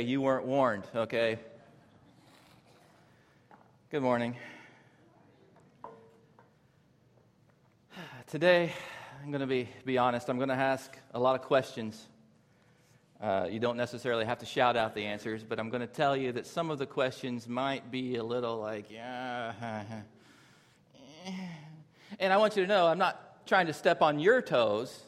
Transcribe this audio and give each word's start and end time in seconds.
You 0.00 0.22
weren't 0.22 0.44
warned, 0.44 0.82
okay? 0.92 1.38
Good 3.92 4.02
morning. 4.02 4.34
Today, 8.26 8.72
I'm 9.22 9.30
going 9.30 9.40
to 9.40 9.46
be, 9.46 9.68
be 9.84 9.96
honest, 9.96 10.28
I'm 10.28 10.36
going 10.36 10.48
to 10.48 10.56
ask 10.56 10.98
a 11.12 11.20
lot 11.20 11.36
of 11.36 11.42
questions. 11.42 12.08
Uh, 13.20 13.46
you 13.48 13.60
don't 13.60 13.76
necessarily 13.76 14.24
have 14.24 14.38
to 14.38 14.46
shout 14.46 14.76
out 14.76 14.96
the 14.96 15.04
answers, 15.04 15.44
but 15.44 15.60
I'm 15.60 15.70
going 15.70 15.80
to 15.80 15.86
tell 15.86 16.16
you 16.16 16.32
that 16.32 16.48
some 16.48 16.72
of 16.72 16.80
the 16.80 16.86
questions 16.86 17.46
might 17.46 17.92
be 17.92 18.16
a 18.16 18.24
little 18.24 18.58
like, 18.58 18.90
yeah. 18.90 19.52
and 22.18 22.32
I 22.32 22.36
want 22.36 22.56
you 22.56 22.62
to 22.62 22.68
know 22.68 22.88
I'm 22.88 22.98
not 22.98 23.46
trying 23.46 23.68
to 23.68 23.72
step 23.72 24.02
on 24.02 24.18
your 24.18 24.42
toes 24.42 25.03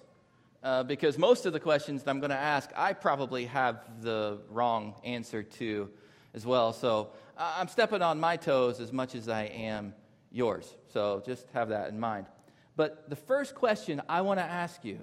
uh, 0.67 0.83
because 0.83 1.17
most 1.17 1.47
of 1.47 1.53
the 1.53 1.61
questions 1.61 2.03
that 2.03 2.11
I'm 2.11 2.19
going 2.19 2.31
to 2.31 2.37
ask, 2.37 2.69
I 2.75 2.93
probably 2.93 3.45
have 3.45 4.03
the 4.03 4.41
wrong 4.51 4.97
answer 5.05 5.45
to 5.45 5.89
as 6.35 6.45
well. 6.45 6.73
So 6.73 7.11
I'm 7.39 7.69
stepping 7.69 8.03
on 8.03 8.19
my 8.19 8.37
toes 8.37 8.81
as 8.81 8.93
much 8.93 9.15
as 9.15 9.29
I 9.29 9.45
am 9.45 9.95
yours. 10.33 10.75
So 10.93 11.23
just 11.25 11.47
have 11.55 11.69
that 11.69 11.91
in 11.91 12.01
mind. 12.01 12.27
But 12.75 13.09
the 13.09 13.15
first 13.15 13.55
question 13.55 14.03
I 14.09 14.23
want 14.23 14.41
to 14.41 14.45
ask 14.45 14.85
you 14.85 14.99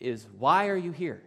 is 0.00 0.26
why 0.38 0.68
are 0.68 0.76
you 0.78 0.92
here? 0.92 1.22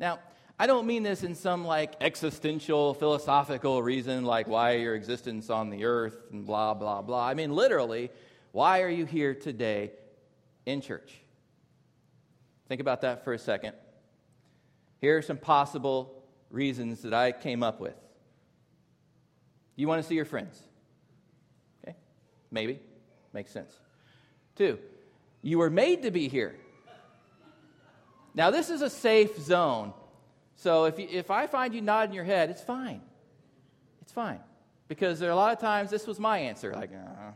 Now, 0.00 0.18
I 0.58 0.66
don't 0.66 0.88
mean 0.88 1.04
this 1.04 1.22
in 1.22 1.36
some 1.36 1.64
like 1.64 1.94
existential 2.00 2.94
philosophical 2.94 3.80
reason, 3.80 4.24
like 4.24 4.48
why 4.48 4.72
your 4.72 4.96
existence 4.96 5.50
on 5.50 5.70
the 5.70 5.84
earth 5.84 6.18
and 6.32 6.44
blah, 6.44 6.74
blah, 6.74 7.00
blah. 7.00 7.24
I 7.24 7.34
mean, 7.34 7.54
literally, 7.54 8.10
why 8.50 8.82
are 8.82 8.90
you 8.90 9.04
here 9.04 9.36
today 9.36 9.92
in 10.66 10.80
church? 10.80 11.22
Think 12.68 12.80
about 12.80 13.00
that 13.00 13.24
for 13.24 13.32
a 13.32 13.38
second. 13.38 13.74
Here 15.00 15.16
are 15.16 15.22
some 15.22 15.38
possible 15.38 16.22
reasons 16.50 17.02
that 17.02 17.14
I 17.14 17.32
came 17.32 17.62
up 17.62 17.80
with. 17.80 17.94
You 19.76 19.88
want 19.88 20.02
to 20.02 20.08
see 20.08 20.14
your 20.14 20.24
friends? 20.24 20.60
Okay, 21.82 21.96
maybe. 22.50 22.80
Makes 23.32 23.52
sense. 23.52 23.72
Two, 24.56 24.78
you 25.42 25.58
were 25.58 25.70
made 25.70 26.02
to 26.02 26.10
be 26.10 26.28
here. 26.28 26.56
Now, 28.34 28.50
this 28.50 28.70
is 28.70 28.82
a 28.82 28.90
safe 28.90 29.38
zone. 29.38 29.92
So 30.56 30.84
if, 30.84 30.98
you, 30.98 31.06
if 31.10 31.30
I 31.30 31.46
find 31.46 31.74
you 31.74 31.80
nodding 31.80 32.14
your 32.14 32.24
head, 32.24 32.50
it's 32.50 32.62
fine. 32.62 33.00
It's 34.02 34.12
fine. 34.12 34.40
Because 34.88 35.18
there 35.18 35.28
are 35.28 35.32
a 35.32 35.36
lot 35.36 35.52
of 35.52 35.60
times 35.60 35.90
this 35.90 36.06
was 36.06 36.18
my 36.18 36.38
answer. 36.38 36.72
Like, 36.74 36.90
uh-huh. 36.92 37.30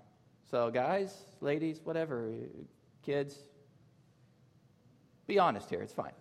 so 0.51 0.71
guys, 0.71 1.17
ladies, 1.41 1.81
whatever, 1.85 2.33
kids, 3.03 3.37
be 5.27 5.39
honest 5.39 5.71
here, 5.71 5.81
it's 5.81 5.93
fine. 5.93 6.13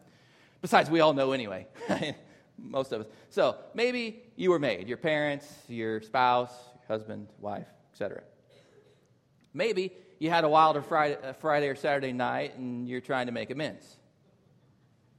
Besides, 0.62 0.90
we 0.90 1.00
all 1.00 1.14
know 1.14 1.32
anyway, 1.32 1.68
most 2.58 2.92
of 2.92 3.02
us. 3.02 3.08
So 3.30 3.56
maybe 3.74 4.22
you 4.36 4.52
were 4.52 4.60
made, 4.60 4.88
your 4.88 4.98
parents, 4.98 5.48
your 5.68 6.02
spouse, 6.02 6.54
your 6.76 6.98
husband, 6.98 7.28
wife, 7.40 7.68
etc. 7.92 8.22
Maybe 9.54 9.92
you 10.20 10.30
had 10.30 10.44
a 10.44 10.50
wilder 10.50 10.82
Friday, 10.82 11.18
Friday 11.40 11.68
or 11.68 11.76
Saturday 11.76 12.14
night 12.14 12.58
and 12.58 12.88
you're 12.88 13.02
trying 13.02 13.26
to 13.26 13.32
make 13.32 13.50
amends. 13.50 13.98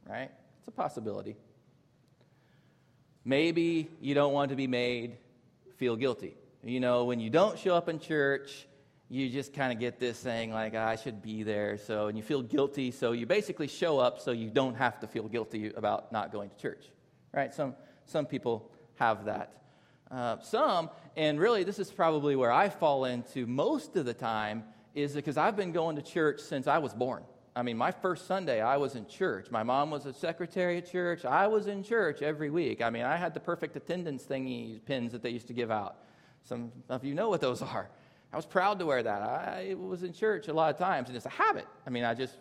Right? 0.08 0.30
It's 0.58 0.68
a 0.68 0.70
possibility. 0.70 1.36
Maybe 3.24 3.88
you 4.00 4.14
don't 4.14 4.32
want 4.32 4.50
to 4.50 4.56
be 4.56 4.66
made 4.66 5.16
feel 5.82 5.96
guilty. 5.96 6.36
You 6.62 6.78
know, 6.78 7.02
when 7.04 7.18
you 7.18 7.28
don't 7.28 7.58
show 7.58 7.74
up 7.74 7.88
in 7.88 7.98
church, 7.98 8.68
you 9.12 9.28
just 9.28 9.52
kind 9.52 9.72
of 9.72 9.78
get 9.78 9.98
this 10.00 10.18
saying 10.18 10.50
like 10.50 10.74
i 10.74 10.96
should 10.96 11.20
be 11.22 11.42
there 11.42 11.76
so 11.76 12.06
and 12.06 12.16
you 12.16 12.24
feel 12.24 12.42
guilty 12.42 12.90
so 12.90 13.12
you 13.12 13.26
basically 13.26 13.68
show 13.68 13.98
up 13.98 14.20
so 14.20 14.30
you 14.32 14.50
don't 14.50 14.74
have 14.74 14.98
to 14.98 15.06
feel 15.06 15.28
guilty 15.28 15.72
about 15.74 16.10
not 16.12 16.32
going 16.32 16.48
to 16.48 16.56
church 16.56 16.86
right? 17.32 17.52
Some 17.52 17.74
some 18.06 18.26
people 18.26 18.70
have 18.96 19.24
that. 19.24 19.52
Uh, 20.10 20.38
some 20.40 20.90
and 21.16 21.40
really 21.40 21.64
this 21.64 21.78
is 21.78 21.90
probably 21.90 22.36
where 22.36 22.52
i 22.52 22.68
fall 22.68 23.06
into 23.06 23.46
most 23.46 23.96
of 23.96 24.04
the 24.04 24.12
time 24.12 24.62
is 24.94 25.14
because 25.14 25.38
i've 25.38 25.56
been 25.56 25.72
going 25.72 25.96
to 25.96 26.02
church 26.02 26.38
since 26.40 26.66
i 26.66 26.76
was 26.78 26.92
born. 26.92 27.22
I 27.56 27.62
mean 27.62 27.78
my 27.78 27.90
first 27.90 28.26
sunday 28.26 28.60
i 28.60 28.76
was 28.76 28.94
in 28.94 29.06
church. 29.06 29.50
My 29.50 29.62
mom 29.62 29.90
was 29.90 30.04
a 30.04 30.12
secretary 30.12 30.78
at 30.78 30.90
church. 30.90 31.24
I 31.24 31.46
was 31.46 31.66
in 31.66 31.82
church 31.82 32.20
every 32.20 32.50
week. 32.50 32.82
I 32.82 32.90
mean 32.90 33.04
i 33.04 33.16
had 33.16 33.32
the 33.32 33.40
perfect 33.40 33.74
attendance 33.76 34.24
thingy 34.24 34.84
pins 34.84 35.12
that 35.12 35.22
they 35.22 35.30
used 35.30 35.46
to 35.46 35.54
give 35.54 35.70
out. 35.70 35.96
Some 36.44 36.72
of 36.90 37.04
you 37.04 37.14
know 37.14 37.30
what 37.30 37.40
those 37.40 37.62
are 37.62 37.88
I 38.32 38.36
was 38.36 38.46
proud 38.46 38.78
to 38.78 38.86
wear 38.86 39.02
that. 39.02 39.22
I 39.22 39.74
was 39.78 40.02
in 40.02 40.14
church 40.14 40.48
a 40.48 40.54
lot 40.54 40.70
of 40.70 40.78
times, 40.78 41.08
and 41.08 41.16
it's 41.16 41.26
a 41.26 41.30
habit. 41.30 41.66
I 41.86 41.90
mean, 41.90 42.04
I 42.04 42.14
just, 42.14 42.34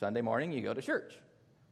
Sunday 0.00 0.22
morning, 0.22 0.50
you 0.50 0.62
go 0.62 0.72
to 0.72 0.80
church. 0.80 1.12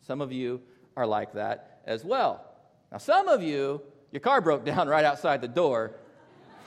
Some 0.03 0.21
of 0.21 0.33
you 0.33 0.61
are 0.97 1.07
like 1.07 1.33
that 1.33 1.81
as 1.87 2.05
well. 2.05 2.45
Now, 2.93 2.99
some 2.99 3.27
of 3.27 3.43
you, 3.43 3.81
your 4.13 4.21
car 4.21 4.43
broke 4.43 4.65
down 4.67 4.87
right 4.87 5.05
outside 5.05 5.41
the 5.41 5.49
door, 5.49 5.93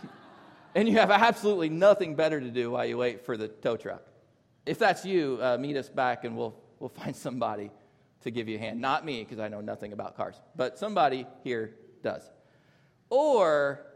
and 0.75 0.90
you 0.90 0.96
have 0.96 1.12
absolutely 1.12 1.69
nothing 1.69 2.16
better 2.16 2.40
to 2.40 2.50
do 2.50 2.72
while 2.72 2.85
you 2.85 2.97
wait 2.97 3.25
for 3.25 3.38
the 3.38 3.47
tow 3.47 3.78
truck. 3.78 4.02
If 4.66 4.79
that's 4.79 5.06
you, 5.06 5.38
uh, 5.40 5.58
meet 5.59 5.78
us 5.78 5.90
back, 5.90 6.24
and 6.24 6.35
we'll, 6.35 6.56
we'll 6.79 6.90
find 7.03 7.16
somebody 7.16 7.69
to 8.24 8.31
give 8.31 8.50
you 8.50 8.58
a 8.58 8.59
hand. 8.59 8.81
Not 8.81 9.06
me, 9.06 9.24
because 9.24 9.40
I 9.40 9.50
know 9.50 9.62
nothing 9.62 9.94
about 9.94 10.18
cars, 10.18 10.35
but 10.56 10.79
somebody 10.79 11.28
here 11.44 11.75
does. 12.02 12.24
Or 13.12 13.87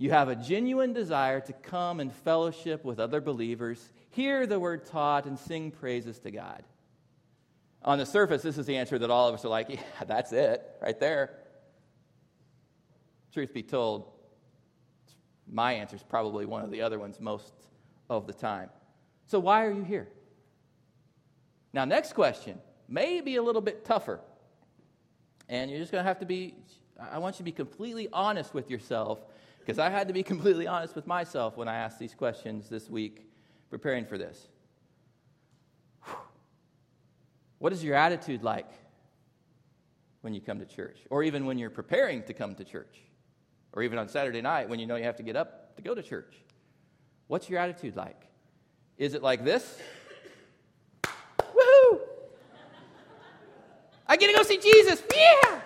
you 0.00 0.10
have 0.10 0.30
a 0.30 0.34
genuine 0.34 0.94
desire 0.94 1.40
to 1.40 1.52
come 1.52 2.00
and 2.00 2.10
fellowship 2.10 2.86
with 2.86 2.98
other 2.98 3.20
believers, 3.20 3.92
hear 4.08 4.46
the 4.46 4.58
word 4.58 4.86
taught, 4.86 5.26
and 5.26 5.38
sing 5.38 5.70
praises 5.70 6.18
to 6.20 6.30
God. 6.30 6.62
On 7.82 7.98
the 7.98 8.06
surface, 8.06 8.40
this 8.40 8.56
is 8.56 8.64
the 8.64 8.78
answer 8.78 8.98
that 8.98 9.10
all 9.10 9.28
of 9.28 9.34
us 9.34 9.44
are 9.44 9.50
like, 9.50 9.68
yeah, 9.68 9.82
that's 10.06 10.32
it, 10.32 10.66
right 10.80 10.98
there. 10.98 11.36
Truth 13.34 13.52
be 13.52 13.62
told, 13.62 14.10
my 15.46 15.74
answer 15.74 15.96
is 15.96 16.02
probably 16.02 16.46
one 16.46 16.64
of 16.64 16.70
the 16.70 16.80
other 16.80 16.98
ones 16.98 17.20
most 17.20 17.52
of 18.08 18.26
the 18.26 18.32
time. 18.32 18.70
So, 19.26 19.38
why 19.38 19.66
are 19.66 19.70
you 19.70 19.84
here? 19.84 20.08
Now, 21.74 21.84
next 21.84 22.14
question 22.14 22.58
may 22.88 23.20
be 23.20 23.36
a 23.36 23.42
little 23.42 23.60
bit 23.60 23.84
tougher. 23.84 24.20
And 25.46 25.70
you're 25.70 25.78
just 25.80 25.92
going 25.92 26.02
to 26.02 26.08
have 26.08 26.20
to 26.20 26.26
be, 26.26 26.54
I 26.98 27.18
want 27.18 27.34
you 27.34 27.38
to 27.38 27.44
be 27.44 27.52
completely 27.52 28.08
honest 28.14 28.54
with 28.54 28.70
yourself 28.70 29.18
because 29.60 29.78
I 29.78 29.90
had 29.90 30.08
to 30.08 30.14
be 30.14 30.22
completely 30.22 30.66
honest 30.66 30.96
with 30.96 31.06
myself 31.06 31.56
when 31.56 31.68
I 31.68 31.76
asked 31.76 31.98
these 31.98 32.14
questions 32.14 32.68
this 32.68 32.90
week 32.90 33.30
preparing 33.70 34.04
for 34.04 34.18
this. 34.18 34.48
What 37.58 37.72
is 37.72 37.84
your 37.84 37.94
attitude 37.94 38.42
like 38.42 38.70
when 40.22 40.34
you 40.34 40.40
come 40.40 40.58
to 40.58 40.66
church? 40.66 40.98
Or 41.10 41.22
even 41.22 41.44
when 41.44 41.58
you're 41.58 41.70
preparing 41.70 42.22
to 42.24 42.34
come 42.34 42.54
to 42.54 42.64
church? 42.64 42.98
Or 43.72 43.82
even 43.82 43.98
on 43.98 44.08
Saturday 44.08 44.40
night 44.40 44.68
when 44.68 44.80
you 44.80 44.86
know 44.86 44.96
you 44.96 45.04
have 45.04 45.16
to 45.16 45.22
get 45.22 45.36
up 45.36 45.76
to 45.76 45.82
go 45.82 45.94
to 45.94 46.02
church? 46.02 46.34
What's 47.28 47.48
your 47.48 47.60
attitude 47.60 47.96
like? 47.96 48.20
Is 48.96 49.14
it 49.14 49.22
like 49.22 49.44
this? 49.44 49.78
Woohoo! 51.04 52.00
I 54.06 54.16
get 54.16 54.28
to 54.28 54.36
go 54.36 54.42
see 54.42 54.58
Jesus! 54.58 55.02
Yeah! 55.14 55.60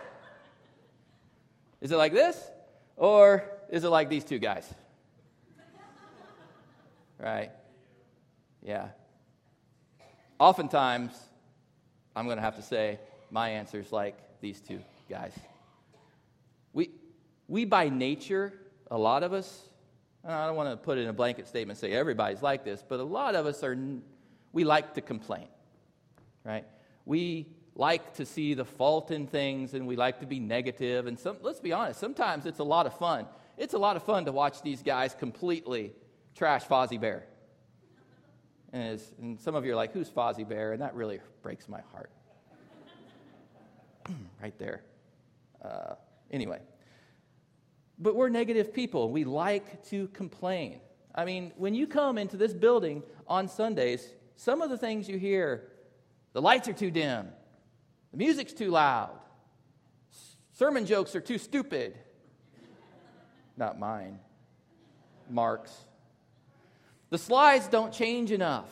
Is 1.80 1.92
it 1.92 1.96
like 1.96 2.12
this? 2.12 2.50
Or 2.96 3.53
is 3.70 3.84
it 3.84 3.88
like 3.88 4.08
these 4.08 4.24
two 4.24 4.38
guys? 4.38 4.72
Right? 7.18 7.50
Yeah. 8.62 8.88
Oftentimes, 10.38 11.12
I'm 12.16 12.26
going 12.26 12.36
to 12.36 12.42
have 12.42 12.56
to 12.56 12.62
say 12.62 12.98
my 13.30 13.50
answer 13.50 13.80
is 13.80 13.92
like 13.92 14.16
these 14.40 14.60
two 14.60 14.80
guys. 15.08 15.32
We, 16.72 16.90
we 17.48 17.64
by 17.64 17.88
nature, 17.88 18.52
a 18.90 18.98
lot 18.98 19.22
of 19.22 19.32
us, 19.32 19.68
I 20.24 20.46
don't 20.46 20.56
want 20.56 20.70
to 20.70 20.76
put 20.76 20.98
it 20.98 21.02
in 21.02 21.08
a 21.08 21.12
blanket 21.12 21.46
statement 21.46 21.78
say 21.78 21.92
everybody's 21.92 22.42
like 22.42 22.64
this, 22.64 22.82
but 22.86 23.00
a 23.00 23.04
lot 23.04 23.34
of 23.34 23.46
us 23.46 23.62
are, 23.62 23.76
we 24.52 24.64
like 24.64 24.94
to 24.94 25.00
complain, 25.00 25.46
right? 26.44 26.64
We 27.04 27.46
like 27.76 28.14
to 28.14 28.24
see 28.24 28.54
the 28.54 28.64
fault 28.64 29.10
in 29.10 29.26
things 29.26 29.74
and 29.74 29.86
we 29.86 29.96
like 29.96 30.20
to 30.20 30.26
be 30.26 30.40
negative. 30.40 31.06
And 31.06 31.18
some, 31.18 31.36
let's 31.42 31.60
be 31.60 31.72
honest, 31.72 32.00
sometimes 32.00 32.46
it's 32.46 32.60
a 32.60 32.64
lot 32.64 32.86
of 32.86 32.96
fun 32.98 33.26
it's 33.56 33.74
a 33.74 33.78
lot 33.78 33.96
of 33.96 34.02
fun 34.02 34.24
to 34.24 34.32
watch 34.32 34.62
these 34.62 34.82
guys 34.82 35.14
completely 35.14 35.92
trash 36.34 36.64
Fozzie 36.64 37.00
Bear. 37.00 37.24
And, 38.72 39.00
and 39.20 39.40
some 39.40 39.54
of 39.54 39.64
you 39.64 39.72
are 39.72 39.76
like, 39.76 39.92
who's 39.92 40.10
Fozzie 40.10 40.48
Bear? 40.48 40.72
And 40.72 40.82
that 40.82 40.94
really 40.94 41.20
breaks 41.42 41.68
my 41.68 41.80
heart. 41.92 42.10
right 44.42 44.58
there. 44.58 44.82
Uh, 45.64 45.94
anyway. 46.30 46.60
But 47.98 48.16
we're 48.16 48.28
negative 48.28 48.74
people. 48.74 49.10
We 49.10 49.24
like 49.24 49.84
to 49.90 50.08
complain. 50.08 50.80
I 51.14 51.24
mean, 51.24 51.52
when 51.56 51.74
you 51.74 51.86
come 51.86 52.18
into 52.18 52.36
this 52.36 52.52
building 52.52 53.04
on 53.28 53.48
Sundays, 53.48 54.08
some 54.36 54.62
of 54.62 54.70
the 54.70 54.76
things 54.76 55.08
you 55.08 55.18
hear 55.18 55.68
the 56.32 56.42
lights 56.42 56.66
are 56.66 56.72
too 56.72 56.90
dim, 56.90 57.28
the 58.10 58.16
music's 58.16 58.52
too 58.52 58.70
loud, 58.70 59.16
sermon 60.52 60.84
jokes 60.84 61.14
are 61.14 61.20
too 61.20 61.38
stupid, 61.38 61.96
not 63.56 63.78
mine, 63.78 64.18
Mark's. 65.30 65.74
The 67.10 67.18
slides 67.18 67.68
don't 67.68 67.92
change 67.92 68.30
enough 68.30 68.68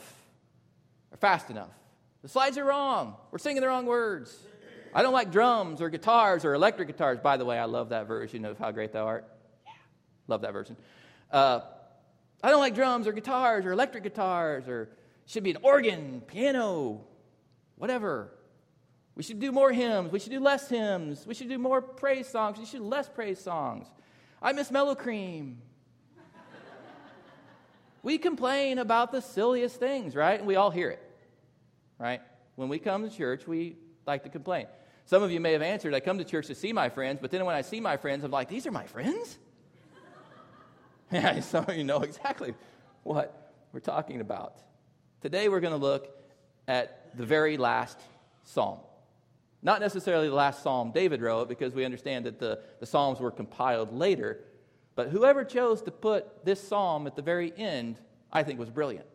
or 1.10 1.16
fast 1.16 1.50
enough. 1.50 1.70
The 2.22 2.28
slides 2.28 2.58
are 2.58 2.64
wrong. 2.64 3.16
We're 3.30 3.38
singing 3.38 3.60
the 3.60 3.68
wrong 3.68 3.86
words. 3.86 4.36
I 4.94 5.02
don't 5.02 5.12
like 5.12 5.32
drums 5.32 5.80
or 5.80 5.88
guitars 5.88 6.44
or 6.44 6.54
electric 6.54 6.88
guitars. 6.88 7.18
By 7.18 7.36
the 7.36 7.44
way, 7.44 7.58
I 7.58 7.64
love 7.64 7.90
that 7.90 8.06
version 8.06 8.44
of 8.44 8.58
How 8.58 8.70
Great 8.70 8.92
Thou 8.92 9.06
Art. 9.06 9.24
Yeah, 9.64 9.72
love 10.28 10.42
that 10.42 10.52
version. 10.52 10.76
Uh, 11.30 11.60
I 12.42 12.50
don't 12.50 12.60
like 12.60 12.74
drums 12.74 13.06
or 13.06 13.12
guitars 13.12 13.64
or 13.64 13.72
electric 13.72 14.04
guitars 14.04 14.68
or 14.68 14.90
should 15.26 15.44
be 15.44 15.50
an 15.50 15.58
organ, 15.62 16.20
piano, 16.26 17.00
whatever. 17.76 18.32
We 19.14 19.22
should 19.22 19.40
do 19.40 19.52
more 19.52 19.72
hymns. 19.72 20.12
We 20.12 20.18
should 20.18 20.32
do 20.32 20.40
less 20.40 20.68
hymns. 20.68 21.26
We 21.26 21.34
should 21.34 21.48
do 21.48 21.58
more 21.58 21.80
praise 21.80 22.28
songs. 22.28 22.58
We 22.58 22.64
should 22.64 22.80
do 22.80 22.84
less 22.84 23.08
praise 23.08 23.38
songs. 23.38 23.86
I 24.42 24.52
miss 24.52 24.72
Mellow 24.72 24.96
Cream. 24.96 25.62
we 28.02 28.18
complain 28.18 28.78
about 28.78 29.12
the 29.12 29.20
silliest 29.20 29.76
things, 29.76 30.16
right? 30.16 30.38
And 30.38 30.48
we 30.48 30.56
all 30.56 30.70
hear 30.70 30.90
it, 30.90 31.02
right? 31.96 32.20
When 32.56 32.68
we 32.68 32.80
come 32.80 33.08
to 33.08 33.16
church, 33.16 33.46
we 33.46 33.76
like 34.04 34.24
to 34.24 34.28
complain. 34.28 34.66
Some 35.06 35.22
of 35.22 35.30
you 35.30 35.38
may 35.38 35.52
have 35.52 35.62
answered, 35.62 35.94
I 35.94 36.00
come 36.00 36.18
to 36.18 36.24
church 36.24 36.48
to 36.48 36.56
see 36.56 36.72
my 36.72 36.88
friends, 36.88 37.20
but 37.22 37.30
then 37.30 37.44
when 37.44 37.54
I 37.54 37.62
see 37.62 37.78
my 37.78 37.96
friends, 37.96 38.24
I'm 38.24 38.32
like, 38.32 38.48
these 38.48 38.66
are 38.66 38.72
my 38.72 38.86
friends? 38.86 39.38
yeah, 41.12 41.38
some 41.40 41.64
of 41.68 41.76
you 41.76 41.84
know 41.84 42.02
exactly 42.02 42.54
what 43.04 43.54
we're 43.72 43.80
talking 43.80 44.20
about. 44.20 44.56
Today 45.20 45.48
we're 45.48 45.60
going 45.60 45.72
to 45.72 45.78
look 45.78 46.08
at 46.66 47.16
the 47.16 47.24
very 47.24 47.56
last 47.56 48.00
psalm. 48.42 48.78
Not 49.62 49.80
necessarily 49.80 50.28
the 50.28 50.34
last 50.34 50.62
psalm 50.62 50.90
David 50.90 51.22
wrote, 51.22 51.48
because 51.48 51.72
we 51.72 51.84
understand 51.84 52.26
that 52.26 52.40
the, 52.40 52.60
the 52.80 52.86
psalms 52.86 53.20
were 53.20 53.30
compiled 53.30 53.92
later. 53.92 54.40
But 54.96 55.08
whoever 55.08 55.44
chose 55.44 55.80
to 55.82 55.90
put 55.90 56.44
this 56.44 56.60
psalm 56.60 57.06
at 57.06 57.14
the 57.14 57.22
very 57.22 57.52
end, 57.56 57.98
I 58.32 58.42
think 58.42 58.58
was 58.58 58.70
brilliant. 58.70 59.06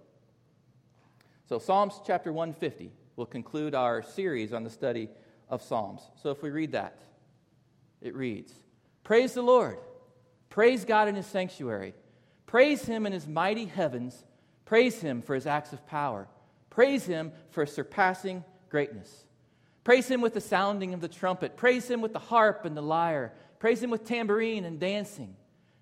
So, 1.47 1.59
Psalms 1.59 2.01
chapter 2.05 2.33
150 2.33 2.91
will 3.15 3.25
conclude 3.25 3.73
our 3.73 4.01
series 4.01 4.51
on 4.53 4.63
the 4.63 4.69
study 4.69 5.09
of 5.49 5.61
Psalms. 5.61 6.01
So, 6.21 6.29
if 6.29 6.41
we 6.41 6.49
read 6.49 6.73
that, 6.73 6.99
it 8.01 8.15
reads 8.15 8.53
Praise 9.03 9.33
the 9.33 9.41
Lord, 9.41 9.77
praise 10.49 10.83
God 10.83 11.07
in 11.07 11.15
his 11.15 11.25
sanctuary, 11.25 11.93
praise 12.45 12.85
him 12.85 13.05
in 13.05 13.13
his 13.13 13.27
mighty 13.27 13.65
heavens, 13.65 14.25
praise 14.65 14.99
him 14.99 15.21
for 15.21 15.35
his 15.35 15.47
acts 15.47 15.71
of 15.71 15.85
power, 15.87 16.27
praise 16.69 17.05
him 17.05 17.31
for 17.49 17.65
surpassing 17.65 18.43
greatness. 18.69 19.26
Praise 19.87 20.11
him 20.11 20.19
with 20.19 20.33
the 20.33 20.41
sounding 20.41 20.93
of 20.93 20.99
the 20.99 21.07
trumpet. 21.07 21.55
Praise 21.55 21.89
him 21.89 22.01
with 22.01 22.11
the 22.11 22.19
harp 22.19 22.65
and 22.65 22.75
the 22.75 22.81
lyre. 22.81 23.31
Praise 23.57 23.81
him 23.81 23.89
with 23.89 24.03
tambourine 24.03 24.65
and 24.65 24.81
dancing. 24.81 25.33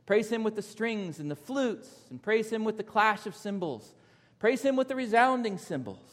Praise 0.06 0.32
him 0.32 0.44
with 0.44 0.56
the 0.56 0.62
strings 0.62 1.18
and 1.18 1.32
the 1.32 1.36
flutes. 1.36 1.90
And 2.12 2.22
praise 2.22 2.52
him 2.52 2.64
with 2.64 2.78
the 2.78 2.84
clash 2.84 3.26
of 3.26 3.36
cymbals. 3.36 3.96
Praise 4.38 4.62
him 4.62 4.76
with 4.76 4.90
the 4.90 4.96
resounding 4.96 5.58
cymbals. 5.58 6.08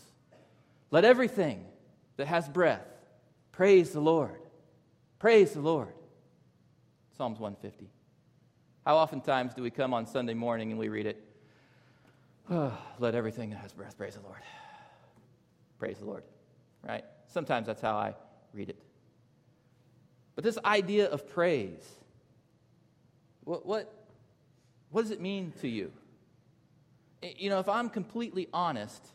Let 0.91 1.05
everything 1.05 1.67
that 2.17 2.29
has 2.29 2.49
breath 2.49 2.81
praise 3.53 3.91
the 3.91 4.01
Lord. 4.01 4.41
Praise 5.19 5.53
the 5.53 5.61
Lord. 5.61 5.93
Psalms 7.19 7.39
150. 7.39 7.91
How 8.87 8.97
oftentimes 8.97 9.53
do 9.53 9.63
we 9.63 9.71
come 9.71 9.93
on 9.93 10.07
Sunday 10.07 10.33
morning 10.33 10.71
and 10.71 10.81
we 10.81 10.89
read 10.89 11.05
it? 11.05 11.23
Oh, 12.49 12.73
let 12.99 13.15
everything 13.15 13.51
that 13.51 13.59
has 13.59 13.75
breath 13.75 13.99
praise 13.99 14.15
the 14.15 14.23
Lord. 14.23 14.41
Praise 15.79 15.99
the 15.99 16.07
Lord. 16.07 16.23
Right? 16.83 17.05
Sometimes 17.33 17.67
that's 17.67 17.81
how 17.81 17.95
I 17.95 18.15
read 18.53 18.69
it. 18.69 18.77
But 20.35 20.45
this 20.45 20.59
idea 20.65 21.09
of 21.09 21.29
praise, 21.29 21.87
what, 23.45 23.65
what, 23.67 24.07
what 24.91 25.03
does 25.03 25.11
it 25.11 25.21
mean 25.21 25.53
to 25.61 25.69
you? 25.69 25.93
You 27.23 27.51
know, 27.51 27.59
if 27.59 27.69
I'm 27.69 27.89
completely 27.89 28.49
honest, 28.53 29.07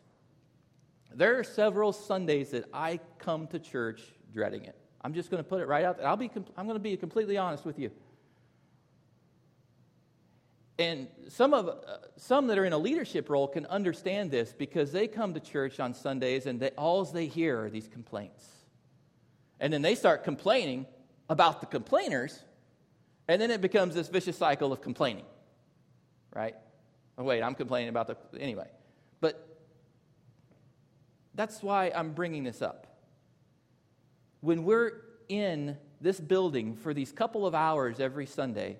there 1.14 1.38
are 1.38 1.44
several 1.44 1.94
Sundays 1.94 2.52
that 2.52 2.66
I 2.74 3.00
come 3.20 3.48
to 3.48 3.60
church 3.60 4.02
dreading 4.34 4.66
it. 4.66 4.76
I'm 5.02 5.14
just 5.14 5.30
going 5.30 5.44
to 5.44 5.48
put 5.48 5.62
it 5.62 5.68
right 5.68 5.86
out 5.86 5.98
there. 5.98 6.08
I'll 6.08 6.18
be, 6.18 6.32
I'm 6.58 6.66
going 6.66 6.76
to 6.76 6.80
be 6.80 6.98
completely 6.98 7.38
honest 7.38 7.66
with 7.66 7.78
you. 7.78 7.92
And 10.80 11.08
some, 11.30 11.54
of, 11.54 11.68
uh, 11.68 11.98
some 12.18 12.48
that 12.48 12.58
are 12.58 12.66
in 12.66 12.74
a 12.74 12.78
leadership 12.78 13.30
role 13.30 13.48
can 13.48 13.66
understand 13.66 14.30
this 14.30 14.54
because 14.54 14.92
they 14.92 15.08
come 15.08 15.34
to 15.34 15.40
church 15.40 15.80
on 15.80 15.94
Sundays 15.94 16.46
and 16.46 16.60
they, 16.60 16.70
all 16.72 17.04
they 17.04 17.26
hear 17.26 17.64
are 17.64 17.70
these 17.70 17.88
complaints. 17.88 18.46
And 19.60 19.74
then 19.74 19.82
they 19.82 19.96
start 19.96 20.24
complaining 20.24 20.86
about 21.30 21.62
the 21.62 21.66
complainers, 21.66 22.44
and 23.28 23.42
then 23.42 23.52
it 23.52 23.60
becomes 23.60 23.96
this 23.96 24.08
vicious 24.08 24.38
cycle 24.38 24.72
of 24.72 24.82
complaining, 24.82 25.26
right? 26.34 26.56
Oh, 27.18 27.24
wait, 27.24 27.42
I'm 27.42 27.56
complaining 27.56 27.90
about 27.90 28.08
the. 28.08 28.40
Anyway. 28.40 28.68
But 29.20 29.58
that's 31.34 31.62
why 31.64 31.92
I'm 31.94 32.14
bringing 32.14 32.44
this 32.44 32.62
up. 32.62 32.88
When 34.42 34.64
we're 34.64 34.92
in 35.28 35.78
this 36.00 36.20
building 36.20 36.76
for 36.76 36.94
these 36.94 37.12
couple 37.12 37.48
of 37.48 37.56
hours 37.56 38.00
every 38.00 38.28
Sunday, 38.28 38.78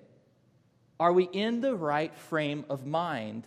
are 1.00 1.12
we 1.12 1.24
in 1.24 1.60
the 1.60 1.74
right 1.74 2.14
frame 2.14 2.64
of 2.68 2.86
mind 2.86 3.44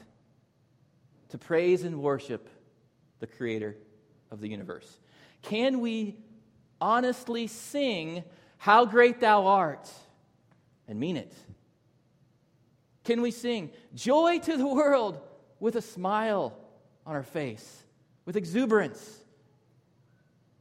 to 1.29 1.37
praise 1.37 1.83
and 1.83 2.01
worship 2.01 2.49
the 3.19 3.27
Creator 3.27 3.75
of 4.31 4.39
the 4.39 4.47
universe? 4.47 4.99
Can 5.41 5.81
we 5.81 6.17
honestly 6.79 7.47
sing, 7.47 8.23
How 8.57 8.85
Great 8.85 9.19
Thou 9.19 9.45
Art, 9.45 9.89
and 10.87 10.99
mean 10.99 11.17
it? 11.17 11.33
Can 13.03 13.21
we 13.21 13.31
sing, 13.31 13.71
Joy 13.93 14.39
to 14.39 14.57
the 14.57 14.67
world, 14.67 15.19
with 15.59 15.75
a 15.75 15.81
smile 15.81 16.57
on 17.05 17.15
our 17.15 17.23
face, 17.23 17.83
with 18.25 18.37
exuberance 18.37 19.19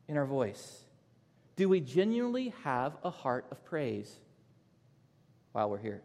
in 0.08 0.16
our 0.16 0.26
voice? 0.26 0.84
Do 1.56 1.68
we 1.68 1.80
genuinely 1.80 2.54
have 2.64 2.96
a 3.04 3.10
heart 3.10 3.46
of 3.50 3.64
praise 3.64 4.10
while 5.52 5.70
we're 5.70 5.78
here? 5.78 6.02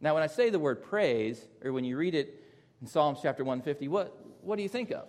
Now, 0.00 0.14
when 0.14 0.22
I 0.22 0.26
say 0.26 0.50
the 0.50 0.58
word 0.58 0.82
praise, 0.82 1.46
or 1.64 1.72
when 1.72 1.84
you 1.84 1.96
read 1.96 2.14
it 2.14 2.42
in 2.80 2.86
Psalms 2.86 3.18
chapter 3.22 3.44
150, 3.44 3.88
what, 3.88 4.16
what 4.42 4.56
do 4.56 4.62
you 4.62 4.68
think 4.68 4.90
of? 4.90 5.08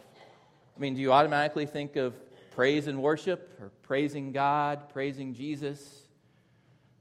I 0.75 0.79
mean, 0.79 0.95
do 0.95 1.01
you 1.01 1.11
automatically 1.11 1.65
think 1.65 1.95
of 1.95 2.13
praise 2.51 2.87
and 2.87 3.01
worship, 3.01 3.57
or 3.61 3.71
praising 3.83 4.31
God, 4.31 4.89
praising 4.89 5.33
Jesus? 5.33 6.03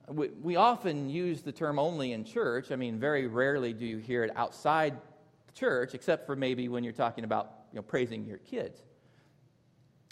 We, 0.09 0.29
we 0.29 0.57
often 0.57 1.09
use 1.09 1.43
the 1.43 1.53
term 1.53 1.79
only 1.79 2.13
in 2.13 2.25
church. 2.25 2.73
I 2.73 2.77
mean, 2.77 2.99
very 2.99 3.27
rarely 3.27 3.73
do 3.73 3.87
you 3.87 3.99
hear 3.99 4.25
it 4.25 4.33
outside 4.37 4.97
the 5.47 5.53
church, 5.53 5.95
except 5.95 6.27
for 6.27 6.37
maybe 6.37 6.69
when 6.69 6.85
you're 6.85 6.93
talking 6.93 7.25
about 7.25 7.53
you 7.73 7.77
know, 7.77 7.83
praising 7.83 8.27
your 8.27 8.39
kids. 8.39 8.81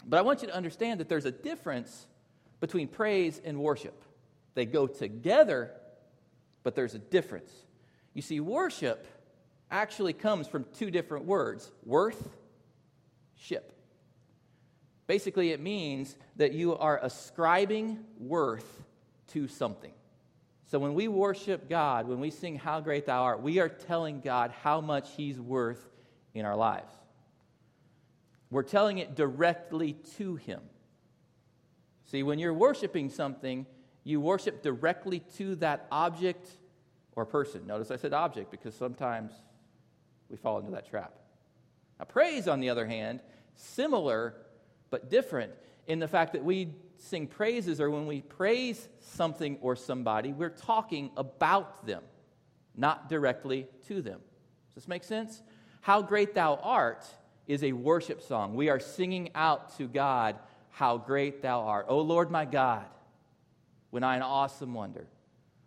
But 0.05 0.17
I 0.17 0.21
want 0.21 0.41
you 0.41 0.47
to 0.47 0.55
understand 0.55 0.99
that 0.99 1.09
there's 1.09 1.25
a 1.25 1.31
difference 1.31 2.07
between 2.59 2.87
praise 2.87 3.41
and 3.43 3.59
worship. 3.59 4.03
They 4.53 4.65
go 4.65 4.87
together, 4.87 5.71
but 6.63 6.75
there's 6.75 6.93
a 6.93 6.99
difference. 6.99 7.51
You 8.15 8.23
see, 8.23 8.39
worship 8.39 9.05
actually 9.69 10.13
comes 10.13 10.47
from 10.47 10.65
two 10.73 10.89
different 10.89 11.25
words 11.25 11.71
worth, 11.83 12.29
ship. 13.35 13.73
Basically, 15.05 15.51
it 15.51 15.59
means 15.59 16.15
that 16.37 16.53
you 16.53 16.75
are 16.75 16.99
ascribing 17.03 17.99
worth 18.17 18.83
to 19.27 19.47
something. 19.47 19.91
So 20.67 20.79
when 20.79 20.95
we 20.95 21.07
worship 21.07 21.69
God, 21.69 22.07
when 22.07 22.19
we 22.19 22.31
sing 22.31 22.55
How 22.55 22.79
Great 22.79 23.05
Thou 23.05 23.21
Art, 23.21 23.41
we 23.41 23.59
are 23.59 23.69
telling 23.69 24.21
God 24.21 24.51
how 24.63 24.81
much 24.81 25.09
He's 25.15 25.39
worth 25.39 25.85
in 26.33 26.45
our 26.45 26.55
lives. 26.55 26.91
We're 28.49 28.63
telling 28.63 28.99
it 28.99 29.13
directly 29.13 29.93
to 30.17 30.37
Him. 30.37 30.61
See, 32.05 32.23
when 32.23 32.39
you're 32.39 32.53
worshiping 32.53 33.09
something, 33.09 33.65
you 34.03 34.21
worship 34.21 34.63
directly 34.63 35.19
to 35.37 35.55
that 35.55 35.87
object 35.91 36.49
or 37.15 37.25
person. 37.25 37.65
Notice 37.65 37.91
I 37.91 37.95
said 37.95 38.13
object 38.13 38.51
because 38.51 38.75
sometimes 38.75 39.31
we 40.29 40.37
fall 40.37 40.59
into 40.59 40.71
that 40.71 40.89
trap. 40.89 41.13
Now, 41.99 42.05
praise, 42.05 42.47
on 42.47 42.59
the 42.59 42.69
other 42.69 42.85
hand, 42.85 43.21
similar 43.55 44.35
but 44.89 45.09
different 45.09 45.53
in 45.87 45.99
the 45.99 46.07
fact 46.07 46.33
that 46.33 46.43
we 46.43 46.73
sing 46.97 47.27
praises 47.27 47.79
or 47.79 47.89
when 47.89 48.07
we 48.07 48.21
praise 48.21 48.87
something 48.99 49.57
or 49.61 49.75
somebody, 49.75 50.33
we're 50.33 50.49
talking 50.49 51.11
about 51.15 51.85
them, 51.85 52.03
not 52.75 53.09
directly 53.09 53.67
to 53.87 54.01
them. 54.01 54.19
Does 54.73 54.83
this 54.83 54.87
make 54.87 55.03
sense? 55.03 55.41
How 55.81 56.01
Great 56.01 56.33
Thou 56.33 56.55
Art 56.55 57.05
is 57.47 57.63
a 57.63 57.71
worship 57.71 58.21
song. 58.21 58.55
We 58.55 58.69
are 58.69 58.79
singing 58.79 59.29
out 59.35 59.77
to 59.77 59.87
God, 59.87 60.35
How 60.71 60.97
great 60.97 61.41
Thou 61.41 61.61
art. 61.61 61.85
O 61.89 62.01
Lord 62.01 62.31
my 62.31 62.45
God, 62.45 62.85
when 63.91 64.03
I 64.03 64.15
an 64.15 64.23
awesome 64.23 64.73
wonder. 64.73 65.07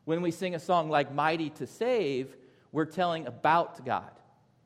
When 0.08 0.22
we 0.22 0.30
sing 0.30 0.54
a 0.54 0.58
song 0.58 0.88
like 0.88 1.12
Mighty 1.12 1.50
to 1.50 1.66
Save, 1.66 2.34
we're 2.72 2.86
telling 2.86 3.26
about 3.26 3.84
God 3.84 4.10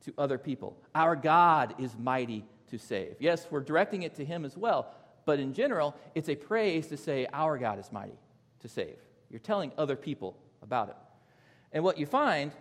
to 0.05 0.15
other 0.17 0.39
people. 0.39 0.81
Our 0.95 1.17
God 1.17 1.75
is 1.81 1.99
mighty 1.99 2.45
to 2.71 2.79
save. 2.79 3.17
Yes, 3.19 3.49
we're 3.51 3.59
directing 3.59 4.05
it 4.05 4.15
to 4.15 4.25
Him 4.25 4.45
as 4.45 4.57
well, 4.57 4.95
but 5.25 5.41
in 5.41 5.53
general, 5.53 5.97
it's 6.15 6.29
a 6.29 6.37
praise 6.37 6.87
to 6.87 6.97
say, 6.97 7.27
Our 7.33 7.59
God 7.59 7.81
is 7.81 7.91
mighty 7.91 8.21
to 8.61 8.69
save. 8.69 8.95
You're 9.31 9.41
telling 9.41 9.73
other 9.77 9.97
people 9.97 10.39
about 10.63 10.91
it. 10.91 10.97
And 11.73 11.83
what 11.83 11.99
you 11.99 12.07
find 12.07 12.53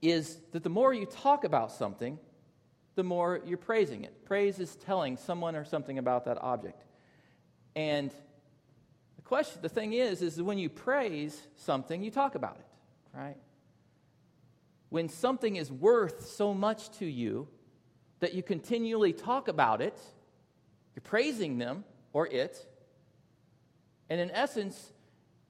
is 0.00 0.38
that 0.52 0.62
the 0.62 0.70
more 0.70 0.94
you 0.94 1.04
talk 1.04 1.44
about 1.44 1.70
something, 1.70 2.18
the 2.94 3.04
more 3.04 3.42
you're 3.44 3.58
praising 3.58 4.04
it. 4.04 4.24
Praise 4.24 4.58
is 4.58 4.74
telling 4.76 5.18
someone 5.18 5.54
or 5.54 5.66
something 5.66 5.98
about 5.98 6.24
that 6.24 6.38
object. 6.40 6.86
And 7.76 8.10
the 9.22 9.28
question, 9.28 9.62
the 9.62 9.68
thing 9.68 9.92
is, 9.92 10.20
is 10.20 10.42
when 10.42 10.58
you 10.58 10.68
praise 10.68 11.40
something, 11.56 12.02
you 12.02 12.10
talk 12.10 12.34
about 12.34 12.56
it, 12.56 12.66
right? 13.16 13.36
When 14.88 15.08
something 15.08 15.56
is 15.56 15.70
worth 15.70 16.26
so 16.26 16.52
much 16.52 16.90
to 16.98 17.06
you 17.06 17.48
that 18.20 18.34
you 18.34 18.42
continually 18.42 19.12
talk 19.12 19.48
about 19.48 19.80
it, 19.80 19.98
you're 20.94 21.02
praising 21.02 21.58
them 21.58 21.84
or 22.12 22.26
it, 22.26 22.66
and 24.10 24.20
in 24.20 24.30
essence, 24.32 24.92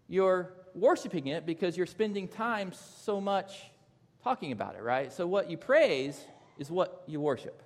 you're 0.07 0.53
worshiping 0.75 1.27
it 1.27 1.47
because 1.47 1.77
you're 1.77 1.87
spending 1.87 2.29
time 2.29 2.73
so 2.73 3.21
much 3.21 3.71
talking 4.23 4.53
about 4.53 4.77
it, 4.77 4.83
right? 4.83 5.13
So 5.13 5.27
what 5.27 5.51
you 5.51 5.57
praise 5.57 6.25
is 6.59 6.71
what 6.71 7.03
you 7.07 7.21
worship. 7.21 7.63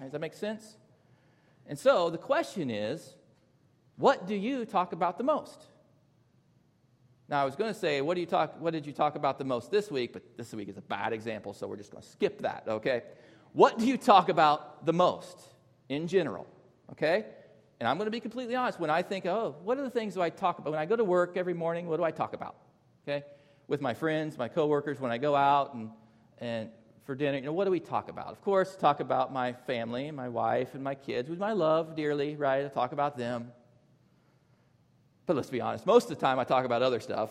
Does 0.00 0.12
that 0.12 0.20
make 0.20 0.34
sense? 0.34 0.76
And 1.66 1.78
so 1.78 2.08
the 2.08 2.18
question 2.18 2.70
is, 2.70 3.16
what 4.00 4.26
do 4.26 4.34
you 4.34 4.64
talk 4.64 4.92
about 4.92 5.18
the 5.18 5.24
most? 5.24 5.66
Now 7.28 7.42
I 7.42 7.44
was 7.44 7.54
going 7.54 7.72
to 7.72 7.78
say, 7.78 8.00
what 8.00 8.14
do 8.14 8.20
you 8.20 8.26
talk 8.26 8.60
what 8.60 8.72
did 8.72 8.86
you 8.86 8.92
talk 8.92 9.14
about 9.14 9.38
the 9.38 9.44
most 9.44 9.70
this 9.70 9.90
week, 9.90 10.12
but 10.14 10.22
this 10.36 10.52
week 10.52 10.68
is 10.68 10.78
a 10.78 10.82
bad 10.82 11.12
example, 11.12 11.52
so 11.52 11.68
we're 11.68 11.76
just 11.76 11.92
going 11.92 12.02
to 12.02 12.08
skip 12.08 12.42
that, 12.42 12.64
okay? 12.66 13.02
What 13.52 13.78
do 13.78 13.86
you 13.86 13.98
talk 13.98 14.28
about 14.28 14.86
the 14.86 14.92
most 14.92 15.38
in 15.88 16.08
general? 16.08 16.46
Okay? 16.92 17.26
And 17.78 17.88
I'm 17.88 17.98
going 17.98 18.06
to 18.06 18.10
be 18.10 18.20
completely 18.20 18.54
honest. 18.54 18.80
When 18.80 18.90
I 18.90 19.02
think, 19.02 19.26
oh, 19.26 19.56
what 19.62 19.78
are 19.78 19.82
the 19.82 19.90
things 19.90 20.14
do 20.14 20.22
I 20.22 20.30
talk 20.30 20.58
about? 20.58 20.70
When 20.70 20.80
I 20.80 20.86
go 20.86 20.96
to 20.96 21.04
work 21.04 21.36
every 21.36 21.54
morning, 21.54 21.86
what 21.86 21.98
do 21.98 22.04
I 22.04 22.10
talk 22.10 22.32
about? 22.32 22.56
Okay? 23.06 23.24
With 23.68 23.80
my 23.80 23.94
friends, 23.94 24.38
my 24.38 24.48
coworkers, 24.48 24.98
when 24.98 25.10
I 25.10 25.18
go 25.18 25.36
out 25.36 25.74
and, 25.74 25.90
and 26.38 26.70
for 27.04 27.14
dinner, 27.14 27.38
you 27.38 27.44
know, 27.44 27.52
what 27.52 27.64
do 27.64 27.70
we 27.70 27.80
talk 27.80 28.08
about? 28.08 28.28
Of 28.28 28.40
course, 28.42 28.76
talk 28.76 29.00
about 29.00 29.32
my 29.32 29.52
family, 29.52 30.10
my 30.10 30.28
wife, 30.28 30.74
and 30.74 30.82
my 30.82 30.94
kids, 30.94 31.28
which 31.28 31.40
I 31.40 31.52
love 31.52 31.96
dearly, 31.96 32.36
right? 32.36 32.64
I 32.64 32.68
talk 32.68 32.92
about 32.92 33.16
them. 33.16 33.52
But 35.30 35.36
let's 35.36 35.48
be 35.48 35.60
honest, 35.60 35.86
most 35.86 36.10
of 36.10 36.18
the 36.18 36.26
time 36.26 36.40
I 36.40 36.44
talk 36.44 36.64
about 36.64 36.82
other 36.82 36.98
stuff. 36.98 37.30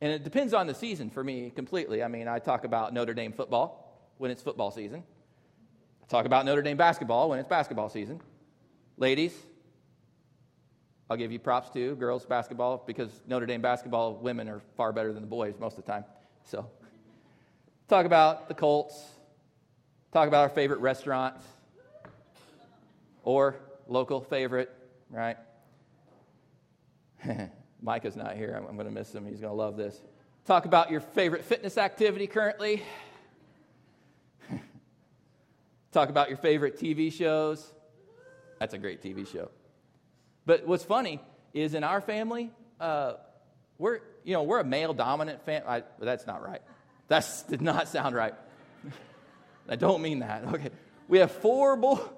And 0.00 0.10
it 0.12 0.24
depends 0.24 0.52
on 0.52 0.66
the 0.66 0.74
season 0.74 1.10
for 1.10 1.22
me 1.22 1.52
completely. 1.54 2.02
I 2.02 2.08
mean, 2.08 2.26
I 2.26 2.40
talk 2.40 2.64
about 2.64 2.92
Notre 2.92 3.14
Dame 3.14 3.32
football 3.32 4.10
when 4.18 4.32
it's 4.32 4.42
football 4.42 4.72
season. 4.72 5.04
I 6.02 6.06
talk 6.08 6.26
about 6.26 6.44
Notre 6.44 6.60
Dame 6.60 6.76
basketball 6.76 7.30
when 7.30 7.38
it's 7.38 7.48
basketball 7.48 7.88
season. 7.88 8.20
Ladies, 8.96 9.32
I'll 11.08 11.16
give 11.16 11.30
you 11.30 11.38
props 11.38 11.70
too, 11.70 11.94
girls 11.94 12.26
basketball, 12.26 12.82
because 12.84 13.12
Notre 13.28 13.46
Dame 13.46 13.62
basketball 13.62 14.16
women 14.16 14.48
are 14.48 14.60
far 14.76 14.92
better 14.92 15.12
than 15.12 15.22
the 15.22 15.28
boys 15.28 15.54
most 15.60 15.78
of 15.78 15.84
the 15.84 15.92
time. 15.92 16.04
So, 16.42 16.68
talk 17.86 18.06
about 18.06 18.48
the 18.48 18.54
Colts, 18.54 19.00
talk 20.12 20.26
about 20.26 20.42
our 20.42 20.48
favorite 20.48 20.80
restaurant 20.80 21.36
or 23.22 23.54
local 23.86 24.20
favorite, 24.20 24.72
right? 25.10 25.36
Micah's 27.82 28.16
not 28.16 28.36
here. 28.36 28.54
I'm, 28.56 28.66
I'm 28.66 28.76
going 28.76 28.88
to 28.88 28.92
miss 28.92 29.14
him. 29.14 29.26
He's 29.26 29.40
going 29.40 29.52
to 29.52 29.56
love 29.56 29.76
this. 29.76 30.00
Talk 30.46 30.64
about 30.66 30.90
your 30.90 31.00
favorite 31.00 31.44
fitness 31.44 31.78
activity 31.78 32.26
currently. 32.26 32.82
talk 35.92 36.08
about 36.08 36.28
your 36.28 36.38
favorite 36.38 36.78
TV 36.78 37.12
shows. 37.12 37.72
That's 38.58 38.74
a 38.74 38.78
great 38.78 39.02
TV 39.02 39.26
show. 39.30 39.50
But 40.46 40.66
what's 40.66 40.84
funny 40.84 41.20
is 41.52 41.74
in 41.74 41.84
our 41.84 42.00
family, 42.00 42.50
uh, 42.80 43.14
we're, 43.78 44.00
you 44.24 44.34
know, 44.34 44.42
we're 44.42 44.60
a 44.60 44.64
male 44.64 44.92
dominant 44.92 45.44
family. 45.44 45.82
That's 45.98 46.26
not 46.26 46.42
right. 46.42 46.62
That 47.08 47.26
did 47.48 47.62
not 47.62 47.88
sound 47.88 48.14
right. 48.14 48.34
I 49.68 49.76
don't 49.76 50.02
mean 50.02 50.18
that. 50.18 50.44
Okay. 50.44 50.70
We 51.08 51.18
have 51.18 51.32
four 51.32 51.76
bo- 51.76 52.10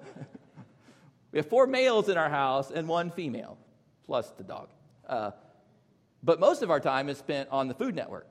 we 1.31 1.39
have 1.39 1.47
four 1.47 1.67
males 1.67 2.09
in 2.09 2.17
our 2.17 2.29
house 2.29 2.71
and 2.71 2.87
one 2.87 3.11
female, 3.11 3.57
plus 4.05 4.29
the 4.31 4.43
dog. 4.43 4.69
Uh, 5.07 5.31
but 6.23 6.39
most 6.39 6.61
of 6.61 6.69
our 6.69 6.79
time 6.79 7.09
is 7.09 7.17
spent 7.17 7.49
on 7.51 7.67
the 7.67 7.73
Food 7.73 7.95
Network. 7.95 8.29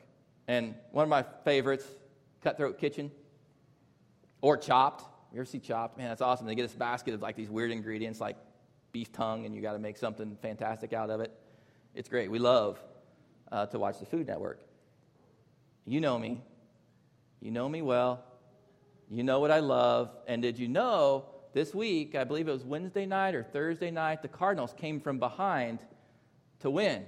And 0.48 0.74
one 0.92 1.02
of 1.02 1.08
my 1.08 1.24
favorites, 1.44 1.84
Cutthroat 2.42 2.78
Kitchen 2.78 3.10
or 4.40 4.56
Chopped. 4.56 5.04
You 5.32 5.40
ever 5.40 5.46
see 5.46 5.58
Chopped? 5.58 5.98
Man, 5.98 6.08
that's 6.08 6.22
awesome. 6.22 6.46
They 6.46 6.54
get 6.54 6.62
this 6.62 6.72
basket 6.72 7.14
of 7.14 7.22
like 7.22 7.36
these 7.36 7.50
weird 7.50 7.70
ingredients 7.70 8.20
like 8.20 8.36
beef 8.92 9.12
tongue 9.12 9.44
and 9.44 9.54
you 9.54 9.62
got 9.62 9.72
to 9.72 9.78
make 9.78 9.96
something 9.96 10.36
fantastic 10.40 10.92
out 10.92 11.10
of 11.10 11.20
it. 11.20 11.32
It's 11.94 12.08
great. 12.08 12.30
We 12.30 12.38
love 12.38 12.78
uh, 13.50 13.66
to 13.66 13.78
watch 13.78 13.98
the 13.98 14.06
Food 14.06 14.26
Network. 14.26 14.60
You 15.86 16.00
know 16.00 16.18
me. 16.18 16.42
You 17.40 17.50
know 17.50 17.68
me 17.68 17.82
well. 17.82 18.24
You 19.08 19.22
know 19.22 19.40
what 19.40 19.50
I 19.50 19.60
love. 19.60 20.10
And 20.26 20.42
did 20.42 20.58
you 20.58 20.68
know 20.68 21.26
this 21.52 21.74
week, 21.74 22.14
I 22.14 22.24
believe 22.24 22.48
it 22.48 22.52
was 22.52 22.64
Wednesday 22.64 23.06
night 23.06 23.34
or 23.34 23.42
Thursday 23.42 23.90
night, 23.90 24.20
the 24.20 24.28
Cardinals 24.28 24.74
came 24.76 25.00
from 25.00 25.18
behind 25.18 25.78
to 26.66 26.70
win 26.70 27.06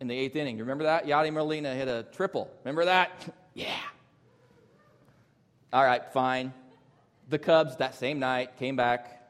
in 0.00 0.06
the 0.06 0.16
eighth 0.16 0.36
inning. 0.36 0.58
Remember 0.58 0.84
that? 0.84 1.04
Yadi 1.04 1.32
Molina 1.32 1.74
hit 1.74 1.88
a 1.88 2.04
triple. 2.12 2.48
Remember 2.64 2.84
that? 2.84 3.10
yeah. 3.54 3.74
All 5.72 5.84
right, 5.84 6.02
fine. 6.12 6.54
The 7.28 7.38
Cubs 7.38 7.76
that 7.78 7.96
same 7.96 8.20
night 8.20 8.56
came 8.58 8.76
back, 8.76 9.28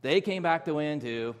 they 0.00 0.22
came 0.22 0.42
back 0.42 0.64
to 0.64 0.74
win 0.74 1.00
too. 1.00 1.34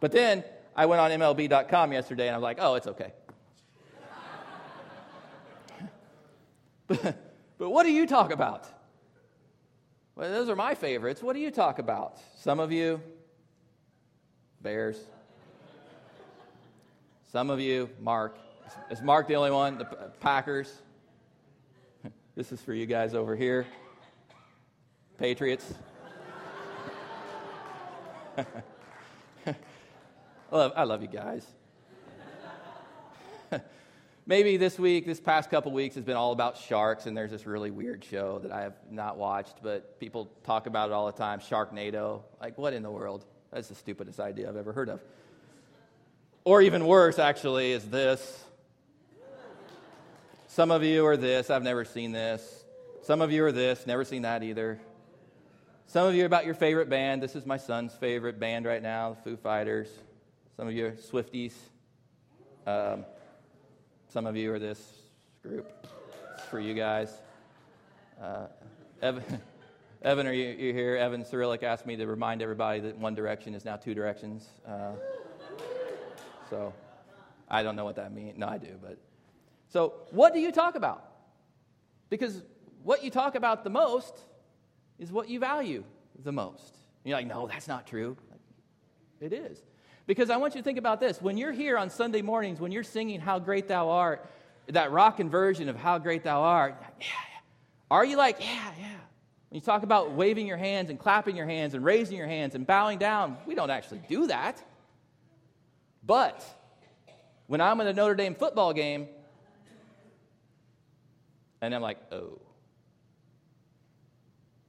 But 0.00 0.12
then 0.12 0.44
I 0.76 0.86
went 0.86 1.00
on 1.00 1.10
MLB.com 1.10 1.92
yesterday 1.92 2.28
and 2.28 2.34
I 2.34 2.38
was 2.38 2.42
like, 2.42 2.58
oh, 2.60 2.74
it's 2.74 2.86
okay. 2.86 3.12
but, 6.86 7.16
but 7.58 7.70
what 7.70 7.82
do 7.84 7.90
you 7.90 8.06
talk 8.06 8.30
about? 8.30 8.77
Well, 10.18 10.32
those 10.32 10.48
are 10.48 10.56
my 10.56 10.74
favorites. 10.74 11.22
What 11.22 11.34
do 11.34 11.38
you 11.38 11.52
talk 11.52 11.78
about? 11.78 12.18
Some 12.38 12.58
of 12.58 12.72
you, 12.72 13.00
Bears. 14.60 14.98
Some 17.30 17.50
of 17.50 17.60
you, 17.60 17.88
Mark. 18.00 18.36
Is 18.90 19.00
Mark 19.00 19.28
the 19.28 19.36
only 19.36 19.52
one? 19.52 19.78
The 19.78 19.84
Packers. 20.18 20.82
This 22.34 22.50
is 22.50 22.60
for 22.60 22.74
you 22.74 22.84
guys 22.84 23.14
over 23.14 23.36
here. 23.36 23.64
Patriots. 25.18 25.72
I, 28.36 29.54
love, 30.50 30.72
I 30.74 30.82
love 30.82 31.00
you 31.00 31.06
guys. 31.06 31.46
Maybe 34.28 34.58
this 34.58 34.78
week, 34.78 35.06
this 35.06 35.20
past 35.20 35.48
couple 35.48 35.72
weeks, 35.72 35.94
has 35.94 36.04
been 36.04 36.14
all 36.14 36.32
about 36.32 36.58
sharks, 36.58 37.06
and 37.06 37.16
there's 37.16 37.30
this 37.30 37.46
really 37.46 37.70
weird 37.70 38.04
show 38.04 38.38
that 38.40 38.52
I 38.52 38.60
have 38.60 38.74
not 38.90 39.16
watched, 39.16 39.62
but 39.62 39.98
people 39.98 40.30
talk 40.44 40.66
about 40.66 40.90
it 40.90 40.92
all 40.92 41.06
the 41.06 41.12
time 41.12 41.40
Sharknado. 41.40 42.20
Like, 42.38 42.58
what 42.58 42.74
in 42.74 42.82
the 42.82 42.90
world? 42.90 43.24
That's 43.50 43.68
the 43.68 43.74
stupidest 43.74 44.20
idea 44.20 44.46
I've 44.46 44.56
ever 44.58 44.74
heard 44.74 44.90
of. 44.90 45.00
Or 46.44 46.60
even 46.60 46.84
worse, 46.84 47.18
actually, 47.18 47.72
is 47.72 47.86
this 47.86 48.44
some 50.48 50.70
of 50.70 50.84
you 50.84 51.06
are 51.06 51.16
this, 51.16 51.48
I've 51.48 51.62
never 51.62 51.86
seen 51.86 52.12
this. 52.12 52.64
Some 53.04 53.22
of 53.22 53.32
you 53.32 53.44
are 53.44 53.52
this, 53.52 53.86
never 53.86 54.04
seen 54.04 54.22
that 54.22 54.42
either. 54.42 54.78
Some 55.86 56.06
of 56.06 56.14
you 56.14 56.24
are 56.24 56.26
about 56.26 56.44
your 56.44 56.54
favorite 56.54 56.90
band. 56.90 57.22
This 57.22 57.34
is 57.34 57.46
my 57.46 57.56
son's 57.56 57.94
favorite 57.94 58.38
band 58.38 58.66
right 58.66 58.82
now, 58.82 59.14
the 59.14 59.22
Foo 59.22 59.36
Fighters. 59.38 59.88
Some 60.58 60.68
of 60.68 60.74
you 60.74 60.84
are 60.84 60.92
Swifties. 60.92 61.54
Um, 62.66 63.06
some 64.08 64.26
of 64.26 64.36
you 64.36 64.52
are 64.52 64.58
this 64.58 64.80
group. 65.42 65.86
It's 66.34 66.44
for 66.44 66.60
you 66.60 66.74
guys. 66.74 67.12
Uh, 68.20 68.46
Evan, 69.02 69.22
Evan, 70.02 70.26
are 70.26 70.32
you 70.32 70.48
you 70.48 70.72
here? 70.72 70.96
Evan 70.96 71.24
Cyrillic 71.24 71.62
asked 71.62 71.86
me 71.86 71.96
to 71.96 72.06
remind 72.06 72.40
everybody 72.40 72.80
that 72.80 72.96
One 72.96 73.14
Direction 73.14 73.54
is 73.54 73.64
now 73.64 73.76
two 73.76 73.94
directions. 73.94 74.48
Uh, 74.66 74.92
so 76.48 76.72
I 77.48 77.62
don't 77.62 77.76
know 77.76 77.84
what 77.84 77.96
that 77.96 78.12
means. 78.12 78.38
No, 78.38 78.48
I 78.48 78.56
do, 78.56 78.78
but 78.82 78.98
so, 79.68 79.92
what 80.10 80.32
do 80.32 80.40
you 80.40 80.50
talk 80.52 80.74
about? 80.74 81.04
Because 82.08 82.42
what 82.82 83.04
you 83.04 83.10
talk 83.10 83.34
about 83.34 83.64
the 83.64 83.70
most 83.70 84.18
is 84.98 85.12
what 85.12 85.28
you 85.28 85.38
value 85.38 85.84
the 86.24 86.32
most. 86.32 86.78
And 87.04 87.10
you're 87.10 87.18
like, 87.18 87.26
no, 87.26 87.46
that's 87.46 87.68
not 87.68 87.86
true. 87.86 88.16
It 89.20 89.34
is. 89.34 89.58
Because 90.08 90.30
I 90.30 90.38
want 90.38 90.54
you 90.54 90.62
to 90.62 90.64
think 90.64 90.78
about 90.78 91.00
this. 91.00 91.20
When 91.20 91.36
you're 91.36 91.52
here 91.52 91.76
on 91.76 91.90
Sunday 91.90 92.22
mornings, 92.22 92.60
when 92.60 92.72
you're 92.72 92.82
singing 92.82 93.20
How 93.20 93.38
Great 93.38 93.68
Thou 93.68 93.90
Art, 93.90 94.26
that 94.68 94.90
rockin' 94.90 95.28
version 95.28 95.68
of 95.68 95.76
How 95.76 95.98
Great 95.98 96.24
Thou 96.24 96.40
Art, 96.40 96.76
yeah, 96.80 97.06
yeah. 97.06 97.40
Are 97.90 98.06
you 98.06 98.16
like, 98.16 98.40
yeah, 98.40 98.72
yeah? 98.80 98.86
When 99.50 99.56
you 99.56 99.60
talk 99.60 99.82
about 99.82 100.12
waving 100.12 100.46
your 100.46 100.56
hands 100.56 100.88
and 100.88 100.98
clapping 100.98 101.36
your 101.36 101.44
hands 101.44 101.74
and 101.74 101.84
raising 101.84 102.16
your 102.16 102.26
hands 102.26 102.54
and 102.54 102.66
bowing 102.66 102.98
down, 102.98 103.36
we 103.46 103.54
don't 103.54 103.68
actually 103.68 104.00
do 104.08 104.26
that. 104.28 104.62
But 106.02 106.42
when 107.46 107.60
I'm 107.60 107.78
at 107.82 107.86
a 107.86 107.92
Notre 107.92 108.14
Dame 108.14 108.34
football 108.34 108.72
game 108.72 109.08
and 111.60 111.74
I'm 111.74 111.82
like, 111.82 111.98
oh. 112.12 112.40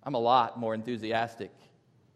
I'm 0.03 0.15
a 0.15 0.19
lot 0.19 0.60
more 0.60 0.74
enthusiastic, 0.74 1.51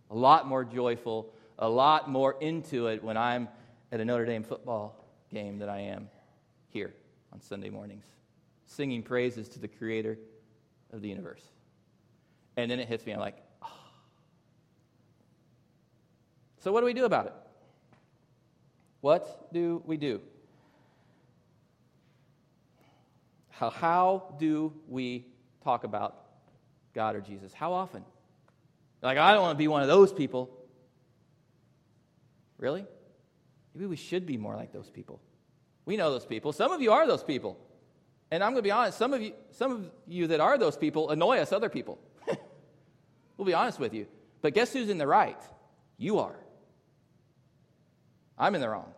a 0.09 0.15
lot 0.15 0.45
more 0.45 0.65
joyful, 0.65 1.33
a 1.59 1.69
lot 1.69 2.09
more 2.09 2.35
into 2.41 2.87
it 2.87 3.03
when 3.03 3.17
I'm 3.17 3.47
at 3.91 3.99
a 3.99 4.05
Notre 4.05 4.25
Dame 4.25 4.43
football 4.43 5.05
game 5.31 5.59
than 5.59 5.69
I 5.69 5.81
am 5.81 6.09
here 6.69 6.93
on 7.31 7.41
Sunday 7.41 7.69
mornings, 7.69 8.05
singing 8.65 9.03
praises 9.03 9.47
to 9.49 9.59
the 9.59 9.67
creator 9.67 10.17
of 10.91 11.01
the 11.01 11.09
universe. 11.09 11.43
And 12.57 12.69
then 12.69 12.79
it 12.79 12.87
hits 12.87 13.05
me. 13.05 13.13
I'm 13.13 13.19
like, 13.19 13.37
oh. 13.61 13.67
So, 16.59 16.71
what 16.71 16.81
do 16.81 16.85
we 16.85 16.93
do 16.93 17.05
about 17.05 17.27
it? 17.27 17.33
What 19.01 19.51
do 19.51 19.81
we 19.85 19.97
do? 19.97 20.21
How, 23.49 23.69
how 23.69 24.35
do 24.39 24.73
we 24.87 25.27
talk 25.63 25.83
about 25.83 26.23
God 26.93 27.15
or 27.15 27.21
Jesus? 27.21 27.53
How 27.53 27.73
often? 27.73 28.03
Like, 29.01 29.17
I 29.17 29.33
don't 29.33 29.41
want 29.41 29.55
to 29.55 29.57
be 29.57 29.67
one 29.67 29.81
of 29.81 29.87
those 29.87 30.13
people. 30.13 30.49
Really? 32.63 32.85
Maybe 33.75 33.87
we 33.87 33.97
should 33.97 34.25
be 34.25 34.37
more 34.37 34.55
like 34.55 34.71
those 34.71 34.89
people. 34.89 35.19
We 35.85 35.97
know 35.97 36.09
those 36.11 36.25
people. 36.25 36.53
Some 36.53 36.71
of 36.71 36.81
you 36.81 36.93
are 36.93 37.05
those 37.05 37.21
people. 37.21 37.59
And 38.31 38.41
I'm 38.41 38.51
going 38.51 38.63
to 38.63 38.67
be 38.67 38.71
honest, 38.71 38.97
some 38.97 39.13
of 39.13 39.21
you, 39.21 39.33
some 39.51 39.71
of 39.73 39.91
you 40.07 40.27
that 40.27 40.39
are 40.39 40.57
those 40.57 40.77
people 40.77 41.09
annoy 41.09 41.39
us 41.39 41.51
other 41.51 41.67
people. 41.67 41.99
we'll 43.37 43.45
be 43.45 43.53
honest 43.53 43.79
with 43.79 43.93
you. 43.93 44.07
But 44.41 44.53
guess 44.53 44.71
who's 44.71 44.87
in 44.87 44.97
the 44.97 45.05
right? 45.05 45.41
You 45.97 46.19
are. 46.19 46.37
I'm 48.37 48.55
in 48.55 48.61
the 48.61 48.69
wrong. 48.69 48.93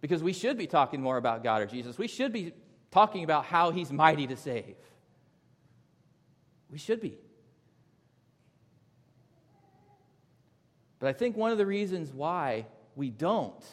Because 0.00 0.22
we 0.22 0.32
should 0.32 0.56
be 0.56 0.66
talking 0.66 1.02
more 1.02 1.18
about 1.18 1.44
God 1.44 1.60
or 1.60 1.66
Jesus. 1.66 1.98
We 1.98 2.08
should 2.08 2.32
be 2.32 2.54
talking 2.90 3.24
about 3.24 3.44
how 3.44 3.72
he's 3.72 3.92
mighty 3.92 4.26
to 4.26 4.38
save. 4.38 4.76
We 6.70 6.78
should 6.78 7.02
be. 7.02 7.18
But 11.00 11.08
I 11.08 11.12
think 11.12 11.36
one 11.36 11.50
of 11.50 11.58
the 11.58 11.66
reasons 11.66 12.12
why 12.12 12.66
we 12.94 13.10
don't 13.10 13.64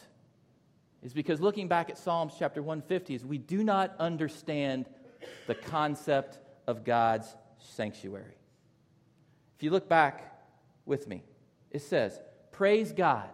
is 1.02 1.12
because 1.12 1.40
looking 1.40 1.68
back 1.68 1.90
at 1.90 1.98
Psalms 1.98 2.34
chapter 2.36 2.62
150 2.62 3.14
is 3.14 3.24
we 3.24 3.38
do 3.38 3.62
not 3.62 3.94
understand 4.00 4.86
the 5.46 5.54
concept 5.54 6.38
of 6.66 6.84
God's 6.84 7.36
sanctuary. 7.58 8.34
If 9.56 9.62
you 9.62 9.70
look 9.70 9.88
back 9.88 10.40
with 10.86 11.06
me, 11.06 11.22
it 11.70 11.82
says, 11.82 12.18
Praise 12.50 12.92
God. 12.92 13.28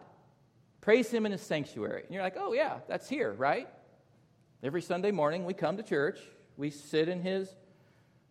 Praise 0.80 1.10
Him 1.10 1.24
in 1.24 1.32
His 1.32 1.40
sanctuary. 1.40 2.02
And 2.02 2.12
you're 2.12 2.22
like, 2.22 2.36
oh, 2.38 2.52
yeah, 2.52 2.80
that's 2.86 3.08
here, 3.08 3.32
right? 3.32 3.68
Every 4.62 4.82
Sunday 4.82 5.10
morning 5.10 5.44
we 5.44 5.54
come 5.54 5.76
to 5.76 5.82
church, 5.82 6.18
we 6.56 6.70
sit 6.70 7.08
in 7.08 7.20
his, 7.20 7.54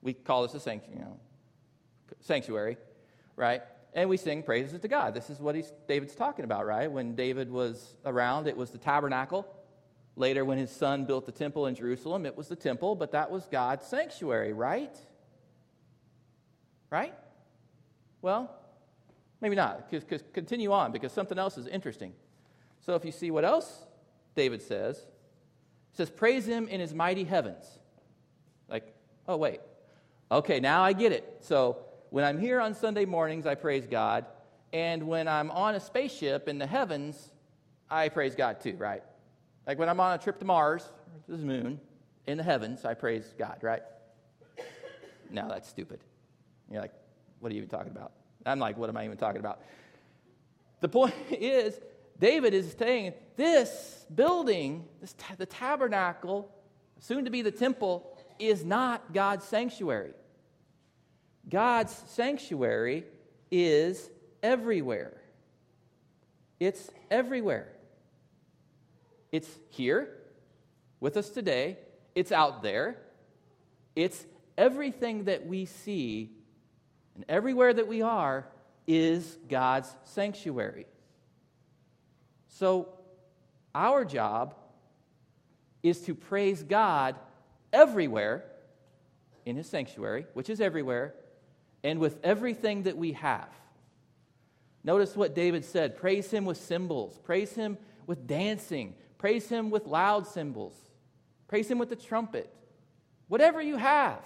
we 0.02 0.14
call 0.14 0.44
this 0.44 0.54
a 0.54 0.60
sanctuary, 0.60 1.00
you 1.00 1.06
know, 1.06 1.18
sanctuary, 2.22 2.78
right? 3.36 3.62
And 3.96 4.10
we 4.10 4.18
sing 4.18 4.42
praises 4.42 4.80
to 4.80 4.88
God. 4.88 5.14
This 5.14 5.30
is 5.30 5.40
what 5.40 5.56
David's 5.88 6.16
talking 6.16 6.46
about, 6.46 6.66
right? 6.66 6.92
When 6.92 7.16
David 7.16 7.52
was 7.52 7.96
around, 8.06 8.48
it 8.48 8.58
was 8.58 8.72
the 8.72 8.80
tabernacle. 8.80 9.48
Later, 10.16 10.46
when 10.46 10.58
his 10.58 10.72
son 10.72 11.06
built 11.06 11.26
the 11.26 11.32
temple 11.32 11.68
in 11.68 11.76
Jerusalem, 11.76 12.26
it 12.26 12.36
was 12.36 12.48
the 12.48 12.56
temple, 12.56 12.96
but 12.96 13.12
that 13.12 13.30
was 13.32 13.46
God's 13.48 13.86
sanctuary, 13.86 14.54
right? 14.54 14.96
Right? 16.90 17.14
Well, 18.22 18.56
maybe 19.42 19.56
not, 19.56 19.90
because 19.90 20.24
continue 20.34 20.72
on, 20.72 20.92
because 20.92 21.12
something 21.12 21.38
else 21.38 21.58
is 21.58 21.68
interesting. 21.68 22.14
So 22.82 22.96
if 22.96 23.06
you 23.06 23.12
see 23.12 23.32
what 23.32 23.46
else 23.46 23.86
David 24.36 24.62
says, 24.62 24.98
it 24.98 25.98
says, 25.98 26.10
Praise 26.10 26.48
him 26.48 26.68
in 26.68 26.80
his 26.80 26.94
mighty 26.94 27.24
heavens. 27.24 27.66
Like, 28.68 28.94
oh, 29.28 29.38
wait. 29.38 29.62
Okay, 30.32 30.60
now 30.60 30.84
I 30.84 30.94
get 30.94 31.12
it. 31.12 31.38
So 31.42 31.83
when 32.14 32.24
I'm 32.24 32.38
here 32.38 32.62
on 32.62 32.76
Sunday 32.76 33.06
mornings, 33.06 33.48
I 33.48 33.56
praise 33.56 33.88
God. 33.88 34.28
And 34.72 35.08
when 35.08 35.28
I'm 35.28 35.50
on 35.50 35.74
a 35.74 35.80
spaceship 35.80 36.48
in 36.48 36.60
the 36.60 36.68
heavens, 36.68 37.32
I 37.90 38.10
praise 38.10 38.36
God 38.36 38.62
too, 38.62 38.76
right? 38.78 39.02
Like 39.66 39.80
when 39.80 39.90
I'm 39.90 40.00
on 40.00 40.14
a 40.14 40.20
trip 40.20 40.38
to 40.38 40.46
Mars, 40.46 40.88
to 41.26 41.32
the 41.32 41.44
moon, 41.44 41.80
in 42.28 42.38
the 42.38 42.44
heavens, 42.44 42.86
I 42.86 42.94
praise 42.94 43.34
God, 43.36 43.58
right? 43.64 43.82
No, 45.32 45.50
that's 45.50 45.68
stupid. 45.68 46.02
You're 46.70 46.82
like, 46.82 46.94
what 47.40 47.52
are 47.52 47.56
you 47.56 47.62
even 47.64 47.70
talking 47.70 47.92
about? 47.92 48.12
I'm 48.46 48.60
like, 48.60 48.78
what 48.78 48.90
am 48.90 48.98
I 48.98 49.06
even 49.06 49.18
talking 49.18 49.40
about? 49.40 49.64
The 50.82 50.90
point 50.90 51.16
is, 51.32 51.82
David 52.20 52.54
is 52.54 52.76
saying 52.78 53.14
this 53.38 54.06
building, 54.14 54.86
this 55.02 55.16
ta- 55.18 55.34
the 55.36 55.48
tabernacle, 55.48 56.54
soon 57.00 57.26
to 57.26 57.32
be 57.32 57.42
the 57.42 57.50
temple, 57.50 58.16
is 58.38 58.64
not 58.64 59.14
God's 59.16 59.46
sanctuary. 59.46 60.14
God's 61.50 61.94
sanctuary 62.08 63.06
is 63.52 64.10
everywhere. 64.42 65.14
It's 66.60 66.90
everywhere. 67.12 67.68
It's 69.32 69.50
here 69.70 70.10
with 71.00 71.18
us 71.18 71.30
today, 71.30 71.78
it's 72.16 72.32
out 72.32 72.64
there, 72.64 72.98
it's 73.96 74.26
everything 74.58 75.26
that 75.26 75.46
we 75.46 75.66
see, 75.66 76.32
and 77.16 77.26
everywhere 77.28 77.74
that 77.74 77.88
we 77.88 78.02
are 78.02 78.48
is 78.88 79.38
God's 79.50 79.94
sanctuary. 80.06 80.86
So, 82.48 82.90
our 83.76 84.06
job 84.06 84.56
is 85.82 86.00
to 86.02 86.16
praise 86.16 86.64
God 86.64 87.16
everywhere 87.74 88.46
in 89.46 89.56
His 89.56 89.68
sanctuary, 89.68 90.26
which 90.34 90.50
is 90.50 90.62
everywhere, 90.62 91.16
and 91.84 92.00
with 92.00 92.20
everything 92.24 92.84
that 92.84 92.98
we 92.98 93.14
have. 93.14 93.50
Notice 94.84 95.16
what 95.16 95.36
David 95.36 95.66
said 95.66 95.98
praise 95.98 96.30
Him 96.30 96.46
with 96.46 96.58
cymbals, 96.58 97.20
praise 97.24 97.54
Him 97.54 97.78
with 98.06 98.28
dancing, 98.28 98.96
praise 99.18 99.48
Him 99.48 99.70
with 99.70 99.86
loud 99.86 100.28
cymbals, 100.28 100.74
praise 101.48 101.70
Him 101.70 101.78
with 101.80 101.90
the 101.90 101.96
trumpet. 101.96 102.54
Whatever 103.28 103.62
you 103.62 103.78
have, 103.78 104.20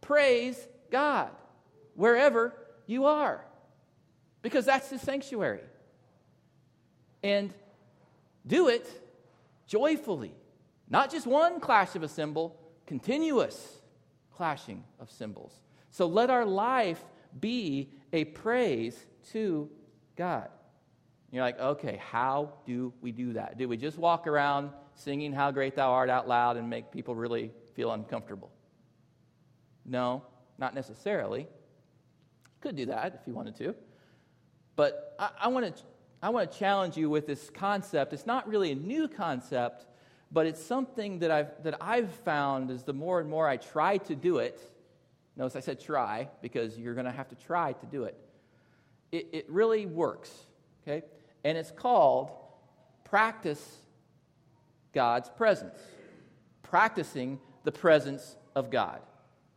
praise 0.00 0.66
God 0.90 1.30
wherever 1.94 2.54
you 2.86 3.06
are, 3.06 3.44
because 4.42 4.64
that's 4.64 4.90
His 4.90 5.00
sanctuary. 5.00 5.60
And 7.22 7.52
do 8.46 8.68
it 8.68 8.88
joyfully. 9.66 10.34
Not 10.88 11.10
just 11.10 11.26
one 11.26 11.60
clash 11.60 11.94
of 11.94 12.02
a 12.02 12.08
cymbal, 12.08 12.56
continuous 12.86 13.78
clashing 14.34 14.82
of 14.98 15.10
cymbals. 15.10 15.52
So 15.90 16.06
let 16.06 16.30
our 16.30 16.44
life 16.44 17.02
be 17.38 17.90
a 18.12 18.24
praise 18.24 18.98
to 19.32 19.68
God. 20.16 20.48
You're 21.30 21.44
like, 21.44 21.60
okay, 21.60 22.00
how 22.10 22.54
do 22.66 22.92
we 23.00 23.12
do 23.12 23.34
that? 23.34 23.56
Do 23.56 23.68
we 23.68 23.76
just 23.76 23.98
walk 23.98 24.26
around 24.26 24.70
singing 24.94 25.32
How 25.32 25.50
Great 25.50 25.76
Thou 25.76 25.90
Art 25.90 26.10
out 26.10 26.26
loud 26.26 26.56
and 26.56 26.68
make 26.68 26.90
people 26.90 27.14
really 27.14 27.52
feel 27.74 27.92
uncomfortable? 27.92 28.50
No, 29.84 30.24
not 30.58 30.74
necessarily. 30.74 31.46
Could 32.60 32.76
do 32.76 32.86
that 32.86 33.18
if 33.20 33.26
you 33.26 33.34
wanted 33.34 33.56
to. 33.56 33.74
But 34.76 35.14
I, 35.18 35.30
I 35.42 35.48
want 35.48 35.76
to 35.76 35.82
I 36.22 36.28
want 36.28 36.50
to 36.50 36.58
challenge 36.58 36.98
you 36.98 37.08
with 37.08 37.26
this 37.26 37.48
concept. 37.48 38.12
It's 38.12 38.26
not 38.26 38.46
really 38.46 38.72
a 38.72 38.74
new 38.74 39.08
concept, 39.08 39.86
but 40.30 40.46
it's 40.46 40.62
something 40.62 41.20
that 41.20 41.30
I've, 41.30 41.62
that 41.62 41.78
I've 41.80 42.10
found 42.10 42.70
is 42.70 42.82
the 42.82 42.92
more 42.92 43.20
and 43.20 43.30
more 43.30 43.48
I 43.48 43.56
try 43.56 43.96
to 43.98 44.14
do 44.14 44.36
it. 44.38 44.60
Notice 45.40 45.56
I 45.56 45.60
said 45.60 45.80
try 45.80 46.28
because 46.42 46.76
you're 46.76 46.92
going 46.92 47.06
to 47.06 47.10
have 47.10 47.30
to 47.30 47.34
try 47.34 47.72
to 47.72 47.86
do 47.86 48.04
it. 48.04 48.14
It, 49.10 49.28
it 49.32 49.46
really 49.48 49.86
works, 49.86 50.30
okay? 50.82 51.02
And 51.44 51.56
it's 51.56 51.70
called 51.70 52.30
practice 53.04 53.78
God's 54.92 55.30
presence. 55.30 55.78
Practicing 56.62 57.40
the 57.64 57.72
presence 57.72 58.36
of 58.54 58.70
God. 58.70 59.00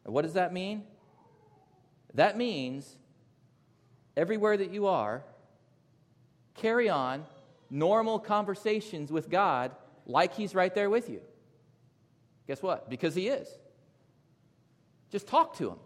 what 0.06 0.22
does 0.22 0.36
that 0.36 0.54
mean? 0.54 0.84
That 2.14 2.38
means 2.38 2.96
everywhere 4.16 4.56
that 4.56 4.72
you 4.72 4.88
are, 4.88 5.22
carry 6.56 6.88
on 6.88 7.26
normal 7.70 8.20
conversations 8.20 9.12
with 9.12 9.30
God 9.30 9.72
like 10.06 10.34
He's 10.34 10.56
right 10.56 10.74
there 10.74 10.90
with 10.90 11.10
you. 11.10 11.20
Guess 12.48 12.64
what? 12.64 12.90
Because 12.90 13.16
He 13.16 13.28
is. 13.28 13.50
Just 15.14 15.28
talk 15.28 15.56
to 15.58 15.70
Him. 15.70 15.78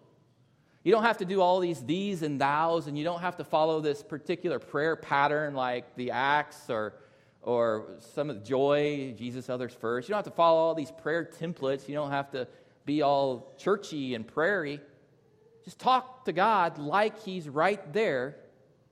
You 0.85 0.93
don't 0.93 1.03
have 1.03 1.17
to 1.17 1.25
do 1.25 1.41
all 1.41 1.59
these 1.59 1.81
these 1.83 2.23
and 2.23 2.39
thous, 2.39 2.87
and 2.87 2.97
you 2.97 3.03
don't 3.03 3.19
have 3.19 3.35
to 3.35 3.43
follow 3.43 3.81
this 3.81 4.01
particular 4.01 4.57
prayer 4.57 4.95
pattern 4.95 5.53
like 5.53 5.97
the 5.97 6.11
Acts 6.11 6.69
or, 6.69 6.93
or 7.41 7.97
some 7.99 8.29
of 8.29 8.37
the 8.37 8.45
joy, 8.45 9.13
Jesus, 9.17 9.49
others 9.49 9.73
first. 9.73 10.07
You 10.07 10.13
don't 10.13 10.19
have 10.19 10.33
to 10.33 10.37
follow 10.37 10.59
all 10.59 10.75
these 10.75 10.91
prayer 10.91 11.29
templates. 11.29 11.89
You 11.89 11.95
don't 11.95 12.11
have 12.11 12.31
to 12.31 12.47
be 12.85 13.01
all 13.01 13.53
churchy 13.57 14.15
and 14.15 14.25
prairie. 14.25 14.79
Just 15.65 15.77
talk 15.77 16.23
to 16.23 16.31
God 16.31 16.77
like 16.77 17.21
He's 17.21 17.49
right 17.49 17.91
there 17.91 18.37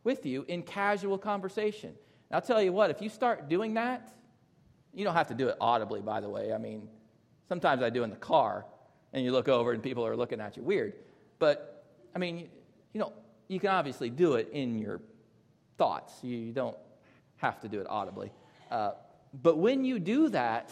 with 0.04 0.26
you 0.26 0.44
in 0.50 0.64
casual 0.64 1.18
conversation. 1.18 1.92
And 1.92 2.36
I'll 2.36 2.42
tell 2.42 2.62
you 2.62 2.74
what, 2.74 2.90
if 2.90 3.02
you 3.02 3.08
start 3.08 3.48
doing 3.48 3.76
that, 3.76 4.14
you 4.94 5.06
don't 5.06 5.16
have 5.16 5.30
to 5.30 5.34
do 5.34 5.48
it 5.48 5.56
audibly, 5.62 6.02
by 6.02 6.20
the 6.20 6.30
way. 6.30 6.52
I 6.52 6.58
mean, 6.58 6.90
sometimes 7.48 7.82
I 7.82 7.90
do 7.90 8.04
in 8.04 8.10
the 8.10 8.18
car, 8.18 8.66
and 9.16 9.26
you 9.26 9.32
look 9.32 9.50
over 9.50 9.72
and 9.72 9.82
people 9.82 10.06
are 10.06 10.16
looking 10.16 10.40
at 10.40 10.56
you 10.56 10.62
weird. 10.62 10.94
But, 11.40 11.84
I 12.16 12.20
mean, 12.20 12.50
you 12.94 13.00
know, 13.00 13.12
you 13.48 13.60
can 13.60 13.72
obviously 13.72 14.12
do 14.12 14.36
it 14.36 14.50
in 14.52 14.78
your 14.78 15.02
thoughts. 15.80 16.24
You 16.24 16.52
don't 16.52 16.78
have 17.38 17.60
to 17.62 17.68
do 17.68 17.82
it 17.82 17.88
audibly. 17.90 18.32
Uh, 18.70 18.92
but 19.42 19.58
when 19.58 19.84
you 19.84 19.98
do 19.98 20.30
that, 20.30 20.72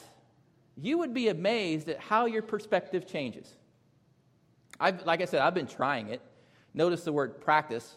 you 0.77 0.99
would 0.99 1.15
be 1.15 1.29
amazed 1.29 1.89
at 1.89 1.99
how 1.99 2.27
your 2.27 2.43
perspective 2.43 3.07
changes. 3.07 3.51
I've, 4.79 5.03
like 5.07 5.21
I 5.21 5.25
said, 5.25 5.41
I've 5.41 5.55
been 5.55 5.67
trying 5.67 6.09
it 6.09 6.21
Notice 6.73 7.03
the 7.03 7.13
word 7.13 7.39
practice. 7.39 7.95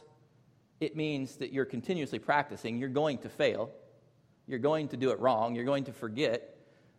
It 0.81 0.97
means 0.97 1.37
that 1.37 1.53
you're 1.53 1.65
continuously 1.65 2.19
practicing. 2.19 2.79
You're 2.79 2.91
going 2.91 3.19
to 3.19 3.29
fail. 3.29 3.71
You're 4.47 4.59
going 4.59 4.89
to 4.89 4.97
do 4.97 5.11
it 5.11 5.19
wrong. 5.19 5.55
You're 5.55 5.65
going 5.65 5.85
to 5.85 5.93
forget. 5.93 6.56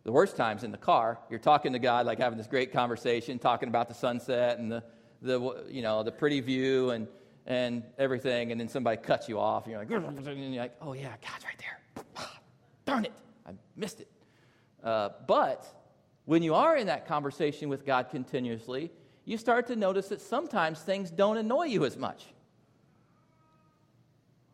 The 0.08 0.12
worst 0.12 0.38
times 0.38 0.64
in 0.64 0.72
the 0.72 0.78
car, 0.78 1.18
you're 1.28 1.38
talking 1.38 1.74
to 1.74 1.78
God, 1.78 2.06
like 2.06 2.18
having 2.18 2.38
this 2.38 2.46
great 2.46 2.72
conversation, 2.72 3.38
talking 3.38 3.68
about 3.68 3.88
the 3.88 3.94
sunset 3.94 4.58
and 4.58 4.72
the, 4.72 4.82
the, 5.20 5.66
you 5.68 5.82
know, 5.82 6.02
the 6.02 6.10
pretty 6.10 6.40
view 6.40 6.92
and, 6.92 7.06
and 7.44 7.82
everything, 7.98 8.50
and 8.50 8.58
then 8.58 8.68
somebody 8.68 8.96
cuts 8.96 9.28
you 9.28 9.38
off, 9.38 9.66
and 9.66 9.72
you're 9.72 9.80
like, 9.80 9.90
and 10.26 10.54
you're 10.54 10.62
like 10.62 10.74
oh, 10.80 10.94
yeah, 10.94 11.12
God's 11.20 11.44
right 11.44 11.58
there. 11.58 12.04
Darn 12.86 13.04
it, 13.04 13.12
I 13.46 13.50
missed 13.76 14.00
it. 14.00 14.08
Uh, 14.82 15.10
but 15.26 15.66
when 16.24 16.42
you 16.42 16.54
are 16.54 16.74
in 16.74 16.86
that 16.86 17.06
conversation 17.06 17.68
with 17.68 17.84
God 17.84 18.08
continuously, 18.08 18.90
you 19.26 19.36
start 19.36 19.66
to 19.66 19.76
notice 19.76 20.08
that 20.08 20.22
sometimes 20.22 20.80
things 20.80 21.10
don't 21.10 21.36
annoy 21.36 21.64
you 21.64 21.84
as 21.84 21.98
much. 21.98 22.24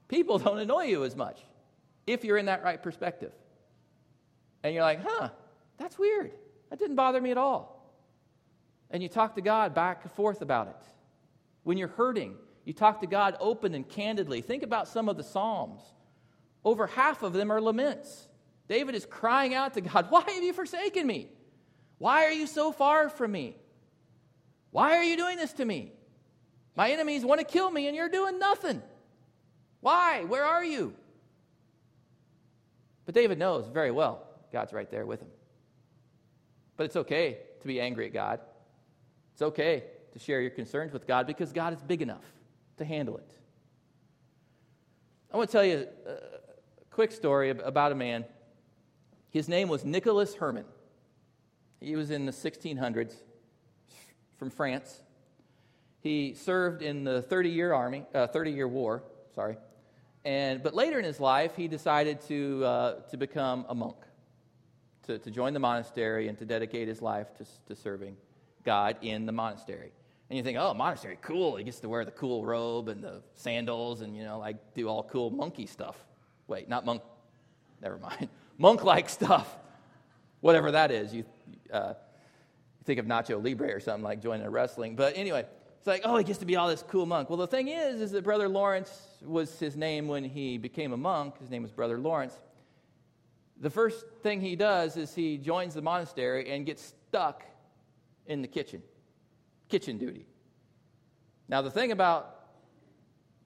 People 0.09 0.39
don't 0.39 0.59
annoy 0.59 0.87
you 0.87 1.05
as 1.05 1.15
much 1.15 1.41
if 2.09 2.25
you're 2.25 2.39
in 2.39 2.47
that 2.47 2.65
right 2.65 2.83
perspective. 2.83 3.31
And 4.65 4.75
you're 4.75 4.83
like, 4.83 4.99
huh, 5.01 5.29
that's 5.79 5.99
weird. 5.99 6.33
That 6.71 6.79
didn't 6.79 6.97
bother 6.97 7.21
me 7.21 7.31
at 7.31 7.39
all. 7.39 7.75
And 8.91 9.03
you 9.03 9.09
talk 9.09 9.35
to 9.35 9.41
God 9.41 9.75
back 9.75 10.03
and 10.03 10.13
forth 10.13 10.43
about 10.43 10.69
it. 10.69 10.87
When 11.63 11.79
you're 11.79 11.89
hurting, 11.89 12.37
you 12.65 12.73
talk 12.73 13.01
to 13.01 13.07
God 13.07 13.37
open 13.41 13.75
and 13.75 13.89
candidly. 13.89 14.41
Think 14.41 14.63
about 14.63 14.89
some 14.89 15.09
of 15.09 15.17
the 15.17 15.23
Psalms. 15.23 15.81
Over 16.65 16.87
half 16.87 17.23
of 17.23 17.33
them 17.33 17.51
are 17.51 17.61
laments. 17.61 18.29
David 18.69 18.95
is 18.95 19.05
crying 19.05 19.55
out 19.55 19.75
to 19.75 19.81
God, 19.81 20.07
Why 20.11 20.23
have 20.27 20.43
you 20.43 20.53
forsaken 20.53 21.07
me? 21.07 21.29
Why 21.99 22.25
are 22.25 22.33
you 22.33 22.47
so 22.47 22.73
far 22.73 23.09
from 23.09 23.33
me? 23.33 23.57
Why 24.71 24.97
are 24.97 25.05
you 25.05 25.17
doing 25.17 25.37
this 25.37 25.53
to 25.55 25.65
me? 25.65 25.93
My 26.77 26.91
enemies 26.91 27.25
want 27.25 27.41
to 27.41 27.47
kill 27.47 27.71
me 27.71 27.87
and 27.87 27.97
you're 27.97 28.09
doing 28.09 28.39
nothing. 28.39 28.83
Why? 29.81 30.25
Where 30.25 30.45
are 30.45 30.65
you? 30.65 30.95
But 33.07 33.15
David 33.15 33.39
knows 33.39 33.69
very 33.69 33.91
well 33.91 34.27
God's 34.53 34.73
right 34.73 34.91
there 34.91 35.07
with 35.07 35.21
him. 35.21 35.29
But 36.77 36.85
it's 36.85 36.97
okay 36.97 37.39
to 37.61 37.67
be 37.67 37.81
angry 37.81 38.07
at 38.07 38.13
God. 38.13 38.41
It's 39.33 39.43
okay 39.43 39.85
to 40.13 40.19
share 40.19 40.41
your 40.41 40.51
concerns 40.51 40.93
with 40.93 41.07
God 41.07 41.27
because 41.27 41.53
God 41.53 41.73
is 41.73 41.83
big 41.83 42.03
enough 42.03 42.25
to 42.79 42.85
handle 42.85 43.17
it. 43.17 43.35
I 45.33 45.37
want 45.37 45.51
to 45.51 45.53
tell 45.53 45.65
you 45.65 45.89
a 46.07 46.85
quick 46.91 47.11
story 47.11 47.51
about 47.51 47.93
a 47.93 47.95
man. 47.95 48.25
His 49.31 49.49
name 49.49 49.69
was 49.69 49.85
Nicholas 49.85 50.35
Herman. 50.37 50.65
He 51.81 51.97
was 51.97 52.11
in 52.11 52.25
the 52.25 52.33
1600s 52.33 53.15
from 54.37 54.51
France. 54.51 55.01
He 56.01 56.35
served 56.35 56.83
in 56.83 57.03
the 57.03 57.23
30 57.23 57.51
year 57.51 57.73
army, 57.73 58.05
uh, 58.15 58.27
30 58.27 58.53
year 58.53 58.69
war, 58.69 59.03
sorry. 59.35 59.57
And, 60.25 60.63
but 60.63 60.75
later 60.75 60.99
in 60.99 61.05
his 61.05 61.21
life, 61.21 61.57
he 61.57 61.69
decided 61.69 62.21
to, 62.29 62.65
uh, 62.65 62.93
to 63.11 63.17
become 63.17 63.67
a 63.69 63.75
monk, 63.75 63.97
to, 65.07 65.19
to 65.19 65.31
join 65.31 65.53
the 65.53 65.61
monastery 65.61 66.29
and 66.29 66.39
to 66.39 66.45
dedicate 66.45 66.89
his 66.89 67.03
life 67.03 67.29
to, 67.39 67.45
to 67.69 67.81
serving 67.81 68.17
God 68.65 68.97
in 69.03 69.27
the 69.27 69.33
monastery. 69.33 69.93
And 70.31 70.37
you 70.37 70.43
think, 70.43 70.59
oh, 70.59 70.73
monastery, 70.75 71.19
cool. 71.21 71.57
He 71.57 71.65
gets 71.65 71.81
to 71.81 71.89
wear 71.89 72.05
the 72.05 72.11
cool 72.11 72.45
robe 72.45 72.89
and 72.89 73.03
the 73.03 73.23
sandals 73.35 74.01
and, 74.01 74.17
you 74.17 74.25
know, 74.25 74.39
like 74.39 74.57
do 74.75 74.89
all 74.89 75.03
cool 75.05 75.31
monkey 75.31 75.67
stuff. 75.67 75.97
Wait, 76.47 76.69
not 76.69 76.85
monk. 76.85 77.03
Never 77.83 77.99
mind. 77.99 78.29
Monk 78.59 78.85
like 78.85 79.09
stuff. 79.09 79.57
Whatever 80.41 80.71
that 80.71 80.91
is. 80.91 81.13
You, 81.13 81.25
uh, 81.73 81.95
think 82.85 83.01
of 83.01 83.07
Nacho 83.07 83.43
Libre 83.43 83.75
or 83.75 83.81
something 83.81 84.05
like 84.05 84.23
joining 84.23 84.47
a 84.47 84.51
wrestling. 84.51 84.95
But 84.95 85.17
anyway, 85.17 85.45
it's 85.79 85.87
like, 85.87 86.03
oh, 86.05 86.17
he 86.17 86.25
gets 86.25 86.39
to 86.39 86.47
be 86.47 86.57
all 86.57 86.69
this 86.69 86.85
cool 86.89 87.05
monk. 87.05 87.29
Well, 87.29 87.39
the 87.39 87.47
thing 87.47 87.69
is, 87.69 88.01
is 88.01 88.13
that 88.13 88.25
Brother 88.25 88.49
Lawrence 88.49 88.91
was 89.23 89.59
his 89.59 89.77
name 89.77 90.07
when 90.07 90.25
he 90.25 90.57
became 90.57 90.93
a 90.93 90.97
monk. 90.97 91.39
His 91.41 91.51
name 91.51 91.63
was 91.63 91.73
Brother 91.73 91.99
Lawrence. 91.99 92.39
The 93.61 93.71
first 93.71 94.07
thing 94.23 94.41
he 94.41 94.57
does 94.57 94.97
is 94.97 95.15
he 95.15 95.39
joins 95.39 95.75
the 95.75 95.83
monastery 95.83 96.51
and 96.51 96.67
gets 96.67 96.95
stuck 97.09 97.45
in 98.27 98.43
the 98.43 98.49
kitchen, 98.49 98.83
kitchen 99.69 99.99
duty. 99.99 100.27
Now, 101.49 101.63
the 101.63 101.71
thing 101.71 101.93
about 101.93 102.35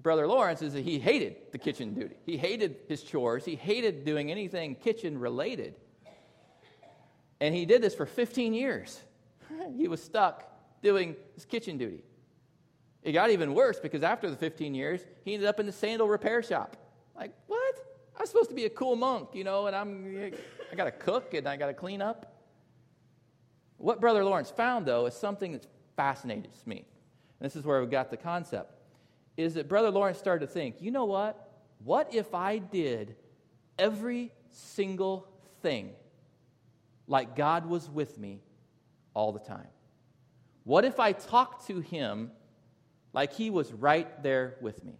Brother 0.00 0.26
Lawrence 0.26 0.62
is 0.62 0.72
that 0.72 0.84
he 0.84 0.98
hated 0.98 1.36
the 1.52 1.58
kitchen 1.58 1.94
duty. 1.94 2.16
He 2.24 2.36
hated 2.36 2.76
his 2.88 3.02
chores. 3.02 3.44
He 3.44 3.56
hated 3.56 4.04
doing 4.04 4.30
anything 4.30 4.76
kitchen 4.76 5.18
related. 5.18 5.74
And 7.40 7.54
he 7.54 7.66
did 7.66 7.82
this 7.82 7.94
for 7.94 8.06
15 8.06 8.54
years 8.54 9.00
he 9.76 9.88
was 9.88 10.02
stuck 10.02 10.44
doing 10.82 11.16
his 11.34 11.44
kitchen 11.44 11.78
duty. 11.78 12.02
It 13.02 13.12
got 13.12 13.30
even 13.30 13.54
worse 13.54 13.78
because 13.80 14.02
after 14.02 14.30
the 14.30 14.36
15 14.36 14.74
years, 14.74 15.00
he 15.24 15.34
ended 15.34 15.48
up 15.48 15.60
in 15.60 15.66
the 15.66 15.72
sandal 15.72 16.08
repair 16.08 16.42
shop. 16.42 16.76
Like, 17.16 17.32
what? 17.46 17.57
I'm 18.18 18.26
supposed 18.26 18.48
to 18.50 18.54
be 18.56 18.64
a 18.64 18.70
cool 18.70 18.96
monk, 18.96 19.30
you 19.32 19.44
know, 19.44 19.66
and 19.66 19.76
I'm 19.76 20.32
I 20.70 20.74
got 20.74 20.84
to 20.84 20.90
cook 20.90 21.34
and 21.34 21.48
I 21.48 21.56
got 21.56 21.68
to 21.68 21.74
clean 21.74 22.02
up. 22.02 22.34
What 23.76 24.00
Brother 24.00 24.24
Lawrence 24.24 24.50
found, 24.50 24.86
though, 24.86 25.06
is 25.06 25.14
something 25.14 25.52
that 25.52 25.66
fascinates 25.96 26.66
me. 26.66 26.84
And 27.38 27.48
this 27.48 27.54
is 27.54 27.64
where 27.64 27.80
we 27.80 27.86
got 27.86 28.10
the 28.10 28.16
concept. 28.16 28.74
Is 29.36 29.54
that 29.54 29.68
Brother 29.68 29.90
Lawrence 29.90 30.18
started 30.18 30.46
to 30.46 30.52
think, 30.52 30.76
you 30.80 30.90
know 30.90 31.04
what? 31.04 31.48
What 31.84 32.12
if 32.12 32.34
I 32.34 32.58
did 32.58 33.14
every 33.78 34.32
single 34.50 35.28
thing 35.62 35.92
like 37.06 37.36
God 37.36 37.66
was 37.66 37.88
with 37.88 38.18
me 38.18 38.40
all 39.14 39.30
the 39.30 39.38
time? 39.38 39.68
What 40.64 40.84
if 40.84 40.98
I 40.98 41.12
talked 41.12 41.68
to 41.68 41.80
him 41.80 42.32
like 43.12 43.32
he 43.32 43.48
was 43.48 43.72
right 43.72 44.22
there 44.24 44.56
with 44.60 44.84
me? 44.84 44.98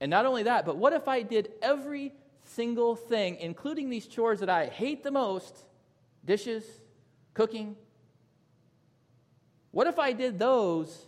And 0.00 0.10
not 0.10 0.24
only 0.24 0.44
that, 0.44 0.64
but 0.64 0.78
what 0.78 0.94
if 0.94 1.06
I 1.06 1.20
did 1.20 1.52
every 1.60 2.14
single 2.54 2.96
thing, 2.96 3.36
including 3.36 3.90
these 3.90 4.06
chores 4.06 4.40
that 4.40 4.50
I 4.50 4.66
hate 4.66 5.02
the 5.02 5.10
most 5.10 5.56
dishes, 6.24 6.64
cooking? 7.34 7.76
What 9.70 9.86
if 9.86 9.98
I 9.98 10.12
did 10.12 10.38
those 10.38 11.06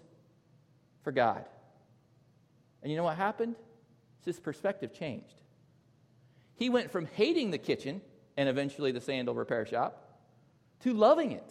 for 1.03 1.13
God? 1.13 1.45
And 2.83 2.91
you 2.91 2.97
know 2.97 3.05
what 3.05 3.17
happened? 3.17 3.57
His 4.25 4.39
perspective 4.39 4.93
changed. 4.93 5.35
He 6.55 6.71
went 6.71 6.91
from 6.91 7.07
hating 7.07 7.51
the 7.51 7.59
kitchen 7.59 8.01
and 8.37 8.49
eventually 8.49 8.93
the 8.93 9.01
sandal 9.01 9.35
repair 9.35 9.67
shop 9.67 10.21
to 10.81 10.93
loving 10.93 11.33
it. 11.33 11.49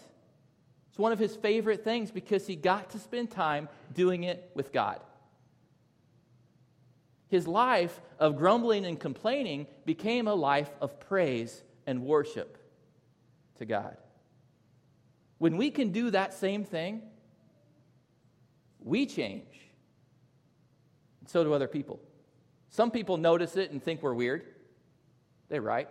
It's 0.89 0.99
one 0.99 1.11
of 1.11 1.19
his 1.19 1.35
favorite 1.35 1.83
things 1.83 2.11
because 2.11 2.47
he 2.47 2.55
got 2.55 2.91
to 2.91 2.99
spend 2.99 3.31
time 3.31 3.69
doing 3.93 4.23
it 4.23 4.51
with 4.55 4.71
God. 4.71 4.99
His 7.31 7.47
life 7.47 8.01
of 8.19 8.35
grumbling 8.35 8.85
and 8.85 8.99
complaining 8.99 9.65
became 9.85 10.27
a 10.27 10.33
life 10.35 10.69
of 10.81 10.99
praise 10.99 11.63
and 11.87 12.03
worship 12.03 12.57
to 13.55 13.65
God. 13.65 13.95
When 15.37 15.55
we 15.55 15.71
can 15.71 15.93
do 15.93 16.11
that 16.11 16.33
same 16.33 16.65
thing, 16.65 17.01
we 18.81 19.05
change. 19.05 19.47
And 21.21 21.29
so 21.29 21.45
do 21.45 21.53
other 21.53 21.69
people. 21.69 22.01
Some 22.69 22.91
people 22.91 23.15
notice 23.15 23.55
it 23.55 23.71
and 23.71 23.81
think 23.81 24.03
we're 24.03 24.13
weird. 24.13 24.43
They're 25.47 25.61
right. 25.61 25.87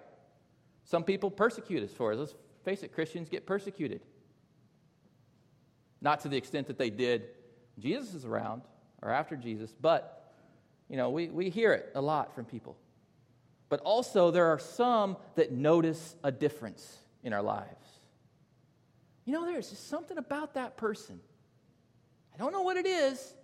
Some 0.85 1.05
people 1.05 1.31
persecute 1.31 1.83
us 1.83 1.91
for 1.91 2.13
it. 2.13 2.17
Let's 2.17 2.35
face 2.67 2.83
it, 2.83 2.93
Christians 2.93 3.31
get 3.31 3.47
persecuted. 3.47 4.03
Not 6.03 6.21
to 6.21 6.29
the 6.29 6.37
extent 6.37 6.67
that 6.67 6.77
they 6.77 6.91
did 6.91 7.29
Jesus 7.79 8.13
is 8.13 8.27
around 8.27 8.61
or 9.01 9.11
after 9.11 9.37
Jesus, 9.37 9.75
but 9.81 10.20
you 10.91 10.97
know, 10.97 11.09
we, 11.11 11.29
we 11.29 11.49
hear 11.49 11.73
it 11.73 11.93
a 11.95 12.01
lot 12.01 12.35
from 12.35 12.45
people. 12.45 12.77
But 13.69 13.81
also 13.81 14.33
there 14.33 14.47
are 14.47 14.59
some 14.59 15.17
that 15.37 15.53
notice 15.53 16.17
a 16.25 16.33
difference 16.33 16.99
in 17.23 17.33
our 17.33 17.43
lives. 17.43 17.87
You 19.25 19.33
know, 19.33 19.47
there's 19.47 19.71
just 19.71 19.89
something 19.89 20.19
about 20.19 20.55
that 20.55 20.77
person. 20.77 21.21
I 22.35 22.39
don't 22.39 22.53
know 22.53 22.63
what 22.63 22.77
it 22.77 22.87
is, 22.87 23.35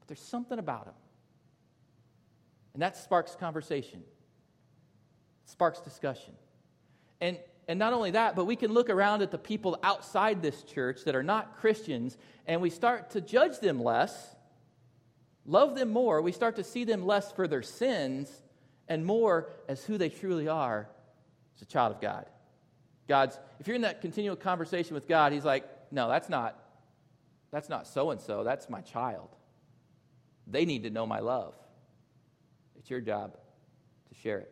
but 0.00 0.08
there's 0.08 0.20
something 0.20 0.58
about 0.58 0.86
him. 0.86 0.94
And 2.74 2.82
that 2.82 2.96
sparks 2.96 3.36
conversation. 3.36 4.02
Sparks 5.44 5.80
discussion. 5.80 6.34
And 7.20 7.38
and 7.68 7.78
not 7.78 7.92
only 7.92 8.10
that, 8.12 8.34
but 8.34 8.46
we 8.46 8.56
can 8.56 8.72
look 8.72 8.90
around 8.90 9.22
at 9.22 9.30
the 9.30 9.38
people 9.38 9.78
outside 9.84 10.42
this 10.42 10.64
church 10.64 11.04
that 11.04 11.14
are 11.14 11.22
not 11.22 11.60
Christians 11.60 12.18
and 12.48 12.60
we 12.60 12.68
start 12.68 13.10
to 13.10 13.20
judge 13.20 13.60
them 13.60 13.80
less, 13.80 14.34
love 15.50 15.74
them 15.74 15.90
more. 15.90 16.22
We 16.22 16.32
start 16.32 16.56
to 16.56 16.64
see 16.64 16.84
them 16.84 17.04
less 17.04 17.32
for 17.32 17.48
their 17.48 17.62
sins 17.62 18.30
and 18.88 19.04
more 19.04 19.50
as 19.68 19.84
who 19.84 19.98
they 19.98 20.08
truly 20.08 20.48
are 20.48 20.88
as 21.56 21.62
a 21.62 21.66
child 21.66 21.94
of 21.94 22.00
God. 22.00 22.26
God's, 23.08 23.38
if 23.58 23.66
you're 23.66 23.76
in 23.76 23.82
that 23.82 24.00
continual 24.00 24.36
conversation 24.36 24.94
with 24.94 25.08
God, 25.08 25.32
He's 25.32 25.44
like, 25.44 25.64
no, 25.90 26.08
that's 26.08 26.28
not, 26.28 26.56
that's 27.50 27.68
not 27.68 27.86
so 27.86 28.10
and 28.10 28.20
so, 28.20 28.44
that's 28.44 28.70
my 28.70 28.80
child. 28.80 29.28
They 30.46 30.64
need 30.64 30.84
to 30.84 30.90
know 30.90 31.06
my 31.06 31.18
love. 31.18 31.54
It's 32.78 32.88
your 32.88 33.00
job 33.00 33.36
to 34.08 34.14
share 34.20 34.38
it. 34.38 34.50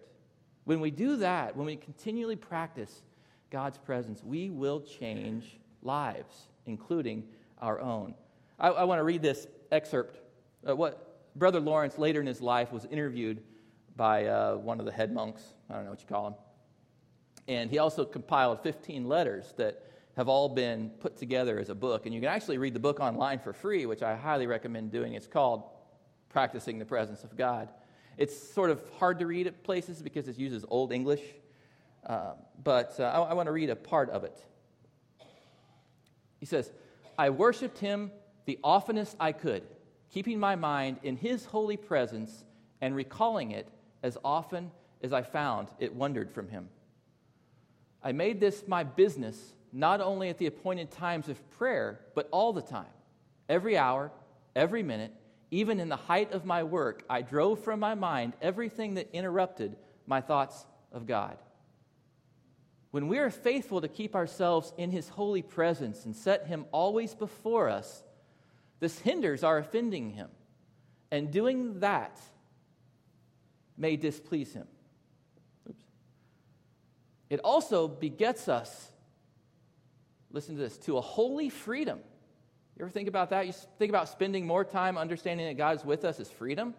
When 0.65 0.81
we 0.81 0.91
do 0.91 1.17
that, 1.19 1.57
when 1.57 1.67
we 1.67 1.77
continually 1.77 2.37
practice 2.37 3.03
God's 3.51 3.79
presence, 3.79 4.23
we 4.23 4.51
will 4.51 4.81
change 4.81 5.59
lives, 5.83 6.49
including 6.67 7.25
our 7.59 7.81
own. 7.81 8.15
I, 8.59 8.69
I 8.69 8.85
want 8.85 8.99
to 8.99 9.05
read 9.05 9.23
this 9.23 9.47
excerpt 9.71 10.28
uh, 10.69 10.77
what 10.77 11.37
Brother 11.37 11.61
Lawrence 11.61 11.99
later 11.99 12.21
in 12.21 12.27
his 12.27 12.41
life 12.41 12.73
was 12.73 12.85
interviewed 12.87 13.43
by 13.97 14.27
uh, 14.27 14.57
one 14.57 14.81
of 14.81 14.87
the 14.87 14.93
head 14.93 15.13
monks. 15.13 15.43
I 15.71 15.75
don't 15.75 15.85
know 15.85 15.91
what 15.91 16.01
you 16.01 16.07
call 16.07 16.29
him. 16.29 16.35
And 17.49 17.71
he 17.71 17.79
also 17.79 18.05
compiled 18.05 18.63
15 18.63 19.09
letters 19.09 19.55
that 19.57 19.83
have 20.17 20.29
all 20.29 20.49
been 20.49 20.91
put 21.01 21.17
together 21.17 21.59
as 21.59 21.71
a 21.71 21.75
book. 21.75 22.05
And 22.05 22.15
you 22.15 22.21
can 22.21 22.29
actually 22.29 22.59
read 22.59 22.75
the 22.75 22.81
book 22.81 23.01
online 23.01 23.39
for 23.39 23.53
free, 23.53 23.87
which 23.87 24.03
I 24.03 24.17
highly 24.17 24.47
recommend 24.47 24.91
doing. 24.93 25.15
It's 25.15 25.27
called 25.27 25.63
Practicing 26.29 26.79
the 26.79 26.85
Presence 26.85 27.25
of 27.25 27.37
God. 27.37 27.69
It's 28.17 28.37
sort 28.37 28.71
of 28.71 28.83
hard 28.99 29.21
to 29.21 29.27
read 29.27 29.47
at 29.47 29.63
places 29.63 30.03
because 30.03 30.27
it 30.27 30.37
uses 30.37 30.65
Old 30.69 30.93
English, 30.93 31.23
uh, 32.05 32.33
but 32.63 32.99
uh, 32.99 33.05
I, 33.05 33.31
I 33.31 33.35
want 33.35 33.47
to 33.47 33.53
read 33.53 33.71
a 33.71 33.77
part 33.77 34.11
of 34.11 34.25
it. 34.25 34.45
He 36.41 36.47
says, 36.47 36.71
I 37.17 37.31
worshiped 37.31 37.79
him 37.79 38.11
the 38.45 38.59
oftenest 38.65 39.17
I 39.21 39.33
could, 39.33 39.63
keeping 40.11 40.39
my 40.39 40.57
mind 40.57 40.99
in 41.03 41.17
his 41.17 41.45
holy 41.45 41.77
presence 41.77 42.45
and 42.81 42.95
recalling 42.95 43.51
it 43.51 43.69
as 44.03 44.17
often 44.25 44.71
as 45.03 45.13
I 45.13 45.23
found 45.23 45.69
it 45.79 45.95
wandered 45.95 46.31
from 46.31 46.49
him. 46.49 46.69
I 48.03 48.13
made 48.13 48.41
this 48.41 48.65
my 48.67 48.85
business 48.85 49.55
not 49.73 50.01
only 50.01 50.29
at 50.29 50.39
the 50.39 50.47
appointed 50.47 50.91
times 50.91 51.29
of 51.29 51.51
prayer, 51.51 52.01
but 52.15 52.29
all 52.31 52.53
the 52.53 52.63
time. 52.63 52.87
Every 53.49 53.77
hour, 53.77 54.11
every 54.57 54.83
minute, 54.83 55.13
even 55.51 55.81
in 55.81 55.89
the 55.89 55.97
height 55.97 56.33
of 56.33 56.45
my 56.45 56.63
work, 56.63 57.05
I 57.09 57.23
drove 57.23 57.63
from 57.63 57.81
my 57.81 57.95
mind 57.95 58.35
everything 58.41 58.95
that 58.95 59.09
interrupted 59.13 59.77
my 60.07 60.21
thoughts 60.21 60.67
of 60.93 61.07
God. 61.07 61.37
When 62.91 63.09
we 63.09 63.19
are 63.19 63.31
faithful 63.31 63.81
to 63.83 63.89
keep 63.89 64.15
ourselves 64.15 64.73
in 64.79 64.91
His 64.91 65.09
holy 65.09 65.43
presence 65.43 66.05
and 66.05 66.17
set 66.17 66.47
Him 66.47 66.65
always 66.73 67.15
before 67.15 67.69
us, 67.69 68.03
this 68.81 68.99
hinders 68.99 69.45
our 69.45 69.59
offending 69.59 70.11
Him. 70.11 70.29
And 71.11 71.31
doing 71.31 71.81
that 71.81 72.21
may 73.77 73.97
displease 73.97 74.53
Him. 74.53 74.67
Oops. 75.69 75.83
It 77.31 77.41
also 77.41 77.89
begets 77.89 78.49
us, 78.49 78.91
listen 80.31 80.57
to 80.57 80.61
this, 80.61 80.77
to 80.79 80.99
a 80.99 81.01
holy 81.01 81.49
freedom. 81.49 82.01
You 82.77 82.85
ever 82.85 82.91
think 82.91 83.09
about 83.09 83.31
that? 83.31 83.47
You 83.47 83.53
think 83.79 83.91
about 83.91 84.09
spending 84.09 84.47
more 84.47 84.65
time 84.65 84.97
understanding 84.97 85.47
that 85.47 85.57
God 85.57 85.77
is 85.77 85.85
with 85.85 86.05
us 86.05 86.21
as 86.21 86.31
freedom? 86.31 86.75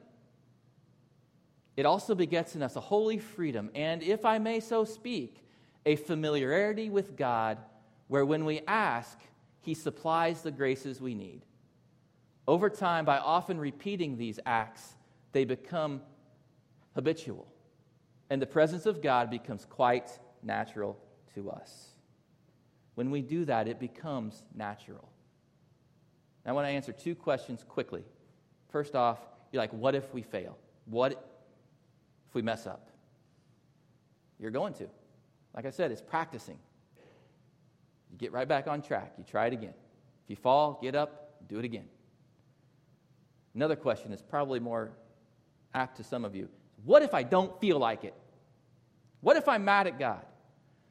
It 1.75 1.85
also 1.85 2.13
begets 2.13 2.55
in 2.55 2.61
us 2.61 2.75
a 2.75 2.81
holy 2.81 3.19
freedom, 3.19 3.69
and 3.73 4.03
if 4.03 4.25
I 4.25 4.37
may 4.37 4.59
so 4.59 4.83
speak, 4.83 5.45
a 5.85 5.95
familiarity 5.95 6.89
with 6.89 7.15
God 7.15 7.57
where 8.09 8.25
when 8.25 8.43
we 8.43 8.61
ask, 8.67 9.17
He 9.61 9.73
supplies 9.73 10.41
the 10.41 10.51
graces 10.51 10.99
we 10.99 11.15
need. 11.15 11.45
Over 12.49 12.71
time, 12.71 13.05
by 13.05 13.19
often 13.19 13.59
repeating 13.59 14.17
these 14.17 14.39
acts, 14.43 14.95
they 15.33 15.45
become 15.45 16.01
habitual, 16.95 17.45
and 18.31 18.41
the 18.41 18.47
presence 18.47 18.87
of 18.87 19.03
God 19.03 19.29
becomes 19.29 19.65
quite 19.65 20.17
natural 20.41 20.97
to 21.35 21.51
us. 21.51 21.89
When 22.95 23.11
we 23.11 23.21
do 23.21 23.45
that, 23.45 23.67
it 23.67 23.79
becomes 23.79 24.41
natural. 24.55 25.07
I 26.43 26.53
want 26.53 26.65
to 26.65 26.71
answer 26.71 26.91
two 26.91 27.13
questions 27.13 27.63
quickly. 27.69 28.03
First 28.69 28.95
off, 28.95 29.19
you're 29.51 29.61
like, 29.61 29.71
what 29.71 29.93
if 29.93 30.11
we 30.11 30.23
fail? 30.23 30.57
What 30.85 31.11
if 31.11 32.33
we 32.33 32.41
mess 32.41 32.65
up? 32.65 32.89
You're 34.39 34.49
going 34.49 34.73
to. 34.73 34.87
Like 35.55 35.67
I 35.67 35.69
said, 35.69 35.91
it's 35.91 36.01
practicing. 36.01 36.57
You 38.09 38.17
get 38.17 38.33
right 38.33 38.47
back 38.47 38.65
on 38.65 38.81
track. 38.81 39.13
You 39.19 39.23
try 39.23 39.45
it 39.45 39.53
again. 39.53 39.75
If 40.23 40.31
you 40.31 40.35
fall, 40.35 40.79
get 40.81 40.95
up, 40.95 41.47
do 41.47 41.59
it 41.59 41.65
again. 41.65 41.85
Another 43.55 43.75
question 43.75 44.13
is 44.13 44.21
probably 44.21 44.59
more 44.59 44.91
apt 45.73 45.97
to 45.97 46.03
some 46.03 46.25
of 46.25 46.35
you. 46.35 46.49
What 46.83 47.01
if 47.01 47.13
I 47.13 47.23
don't 47.23 47.59
feel 47.59 47.79
like 47.79 48.03
it? 48.03 48.13
What 49.21 49.37
if 49.37 49.47
I'm 49.47 49.65
mad 49.65 49.87
at 49.87 49.99
God? 49.99 50.25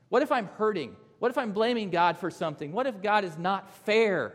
What 0.09 0.23
if 0.23 0.33
I'm 0.33 0.47
hurting? 0.47 0.97
What 1.19 1.31
if 1.31 1.39
I'm 1.39 1.53
blaming 1.53 1.91
God 1.91 2.19
for 2.19 2.31
something? 2.31 2.73
What 2.73 2.87
if 2.87 3.03
God 3.03 3.25
is 3.25 3.37
not 3.39 3.71
fair? 3.85 4.35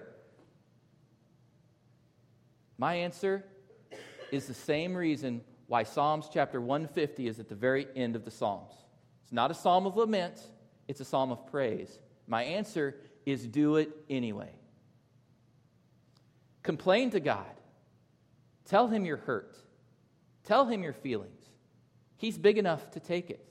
My 2.77 2.95
answer 2.95 3.45
is 4.31 4.47
the 4.47 4.53
same 4.53 4.95
reason 4.95 5.41
why 5.67 5.83
Psalms 5.83 6.27
chapter 6.31 6.59
150 6.59 7.27
is 7.27 7.39
at 7.39 7.47
the 7.47 7.55
very 7.55 7.88
end 7.95 8.15
of 8.15 8.25
the 8.25 8.31
Psalms. 8.31 8.73
It's 9.23 9.31
not 9.31 9.51
a 9.51 9.53
psalm 9.53 9.86
of 9.86 9.95
lament, 9.95 10.41
it's 10.88 10.99
a 10.99 11.05
psalm 11.05 11.31
of 11.31 11.47
praise. 11.47 11.99
My 12.27 12.43
answer 12.43 12.95
is 13.25 13.47
do 13.47 13.77
it 13.77 13.89
anyway. 14.09 14.51
Complain 16.62 17.12
to 17.12 17.19
God. 17.19 17.45
Tell 18.65 18.88
him 18.88 19.06
you're 19.06 19.17
hurt. 19.17 19.56
Tell 20.43 20.65
him 20.65 20.84
your 20.84 20.93
feelings. 20.93 21.41
He's 22.17 22.38
big 22.38 22.58
enough 22.58 22.91
to 22.91 22.99
take 22.99 23.30
it. 23.30 23.45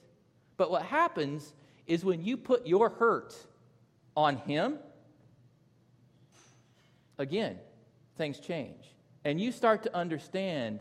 But 0.56 0.70
what 0.70 0.82
happens 0.82 1.52
is 1.86 2.04
when 2.04 2.22
you 2.22 2.36
put 2.36 2.66
your 2.66 2.88
hurt 2.88 3.34
on 4.16 4.36
him, 4.36 4.78
again, 7.18 7.58
things 8.16 8.38
change. 8.38 8.84
And 9.24 9.40
you 9.40 9.52
start 9.52 9.84
to 9.84 9.94
understand 9.94 10.80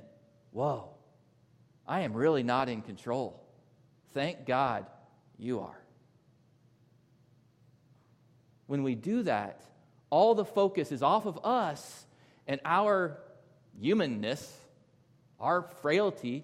whoa, 0.51 0.89
I 1.87 2.01
am 2.01 2.13
really 2.13 2.43
not 2.43 2.69
in 2.69 2.81
control. 2.81 3.41
Thank 4.13 4.45
God 4.45 4.85
you 5.37 5.61
are. 5.61 5.81
When 8.67 8.83
we 8.83 8.95
do 8.95 9.23
that, 9.23 9.61
all 10.09 10.35
the 10.35 10.45
focus 10.45 10.91
is 10.91 11.01
off 11.01 11.25
of 11.25 11.39
us 11.43 12.05
and 12.47 12.59
our 12.65 13.17
humanness, 13.79 14.57
our 15.39 15.61
frailty, 15.61 16.43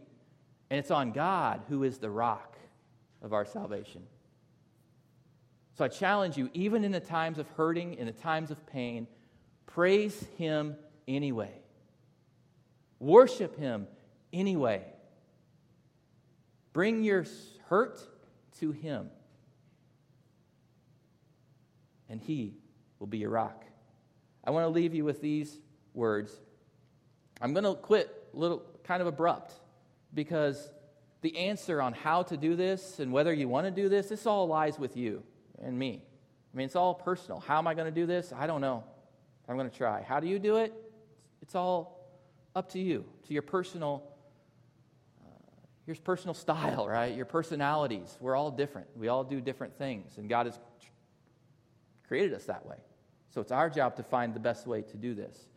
and 0.70 0.80
it's 0.80 0.92
on 0.92 1.12
God 1.12 1.62
who 1.70 1.84
is 1.84 1.98
the 1.98 2.10
rock 2.10 2.58
of 3.22 3.34
our 3.34 3.46
salvation. 3.46 4.04
So 5.78 5.86
I 5.86 5.90
challenge 5.90 6.38
you, 6.38 6.50
even 6.54 6.84
in 6.84 6.92
the 6.92 7.00
times 7.00 7.38
of 7.38 7.48
hurting, 7.50 7.96
in 7.96 8.08
the 8.08 8.12
times 8.12 8.50
of 8.50 8.66
pain, 8.66 9.08
praise 9.68 10.26
Him 10.38 10.76
anyway. 11.08 11.54
Worship 13.00 13.60
Him 13.60 13.88
anyway. 14.34 14.84
Bring 16.74 17.04
your 17.04 17.26
hurt 17.68 18.02
to 18.60 18.72
Him, 18.72 19.12
and 22.10 22.20
He 22.20 22.56
will 22.98 23.08
be 23.08 23.20
your 23.20 23.30
rock. 23.30 23.64
I 24.44 24.52
want 24.52 24.64
to 24.64 24.70
leave 24.70 24.96
you 24.96 25.06
with 25.06 25.22
these 25.22 25.60
words. 25.94 26.32
I'm 27.42 27.54
going 27.54 27.64
to 27.64 27.76
quit 27.76 28.30
a 28.34 28.38
little 28.38 28.64
kind 28.84 29.02
of 29.02 29.08
abrupt 29.08 29.54
because 30.14 30.72
the 31.22 31.38
answer 31.38 31.82
on 31.82 31.94
how 31.94 32.24
to 32.24 32.38
do 32.38 32.56
this 32.56 33.00
and 33.00 33.12
whether 33.12 33.34
you 33.34 33.48
want 33.48 33.66
to 33.66 33.72
do 33.72 33.90
this, 33.90 34.10
this 34.10 34.26
all 34.26 34.48
lies 34.48 34.80
with 34.80 34.96
you 34.96 35.24
and 35.62 35.78
me. 35.78 36.02
I 36.54 36.58
mean, 36.58 36.66
it's 36.66 36.76
all 36.76 36.94
personal. 36.94 37.40
How 37.40 37.58
am 37.58 37.68
I 37.68 37.74
going 37.74 37.86
to 37.86 38.00
do 38.00 38.06
this? 38.06 38.34
I 38.36 38.48
don't 38.48 38.62
know. 38.62 38.84
I'm 39.48 39.58
going 39.58 39.70
to 39.70 39.76
try. 39.76 40.02
How 40.02 40.20
do 40.20 40.28
you 40.28 40.40
do 40.40 40.58
it? 40.58 40.74
It's 41.42 41.56
all 41.56 42.10
up 42.56 42.72
to 42.72 42.80
you, 42.80 43.06
to 43.28 43.34
your 43.34 43.44
personal, 43.44 44.04
uh, 45.24 45.30
your 45.86 45.96
personal 45.98 46.34
style, 46.34 46.88
right? 46.88 47.16
Your 47.16 47.26
personalities. 47.26 48.18
We're 48.20 48.36
all 48.36 48.52
different. 48.52 48.88
We 48.96 49.08
all 49.08 49.24
do 49.24 49.40
different 49.40 49.78
things, 49.78 50.18
and 50.18 50.28
God 50.28 50.48
has 50.48 50.60
created 52.08 52.34
us 52.34 52.46
that 52.46 52.66
way. 52.66 52.78
So 53.30 53.42
it's 53.42 53.52
our 53.52 53.70
job 53.70 53.96
to 53.98 54.04
find 54.04 54.34
the 54.34 54.40
best 54.40 54.66
way 54.66 54.82
to 54.82 54.98
do 54.98 55.14
this. 55.14 55.48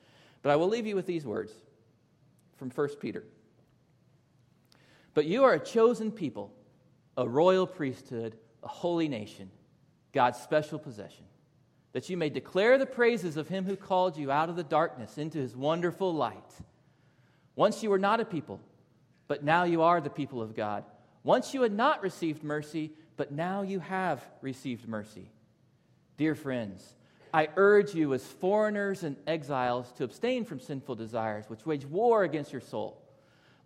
But 0.42 0.50
I 0.50 0.56
will 0.56 0.68
leave 0.68 0.86
you 0.86 0.96
with 0.96 1.06
these 1.06 1.24
words 1.24 1.52
from 2.60 2.70
1 2.70 2.88
Peter. 3.00 3.24
But 5.14 5.24
you 5.24 5.44
are 5.44 5.54
a 5.54 5.58
chosen 5.58 6.12
people, 6.12 6.52
a 7.16 7.26
royal 7.26 7.66
priesthood, 7.66 8.36
a 8.62 8.68
holy 8.68 9.08
nation, 9.08 9.50
God's 10.12 10.38
special 10.38 10.78
possession, 10.78 11.24
that 11.92 12.10
you 12.10 12.18
may 12.18 12.28
declare 12.28 12.76
the 12.76 12.84
praises 12.84 13.38
of 13.38 13.48
him 13.48 13.64
who 13.64 13.76
called 13.76 14.18
you 14.18 14.30
out 14.30 14.50
of 14.50 14.56
the 14.56 14.62
darkness 14.62 15.16
into 15.16 15.38
his 15.38 15.56
wonderful 15.56 16.14
light. 16.14 16.52
Once 17.56 17.82
you 17.82 17.88
were 17.88 17.98
not 17.98 18.20
a 18.20 18.26
people, 18.26 18.60
but 19.26 19.42
now 19.42 19.64
you 19.64 19.80
are 19.80 20.02
the 20.02 20.10
people 20.10 20.42
of 20.42 20.54
God. 20.54 20.84
Once 21.24 21.54
you 21.54 21.62
had 21.62 21.72
not 21.72 22.02
received 22.02 22.44
mercy, 22.44 22.92
but 23.16 23.32
now 23.32 23.62
you 23.62 23.80
have 23.80 24.22
received 24.42 24.86
mercy. 24.86 25.30
Dear 26.18 26.34
friends, 26.34 26.94
I 27.32 27.48
urge 27.56 27.94
you 27.94 28.12
as 28.14 28.24
foreigners 28.24 29.04
and 29.04 29.16
exiles 29.26 29.92
to 29.92 30.04
abstain 30.04 30.44
from 30.44 30.60
sinful 30.60 30.96
desires 30.96 31.44
which 31.48 31.64
wage 31.64 31.86
war 31.86 32.24
against 32.24 32.52
your 32.52 32.60
soul. 32.60 33.00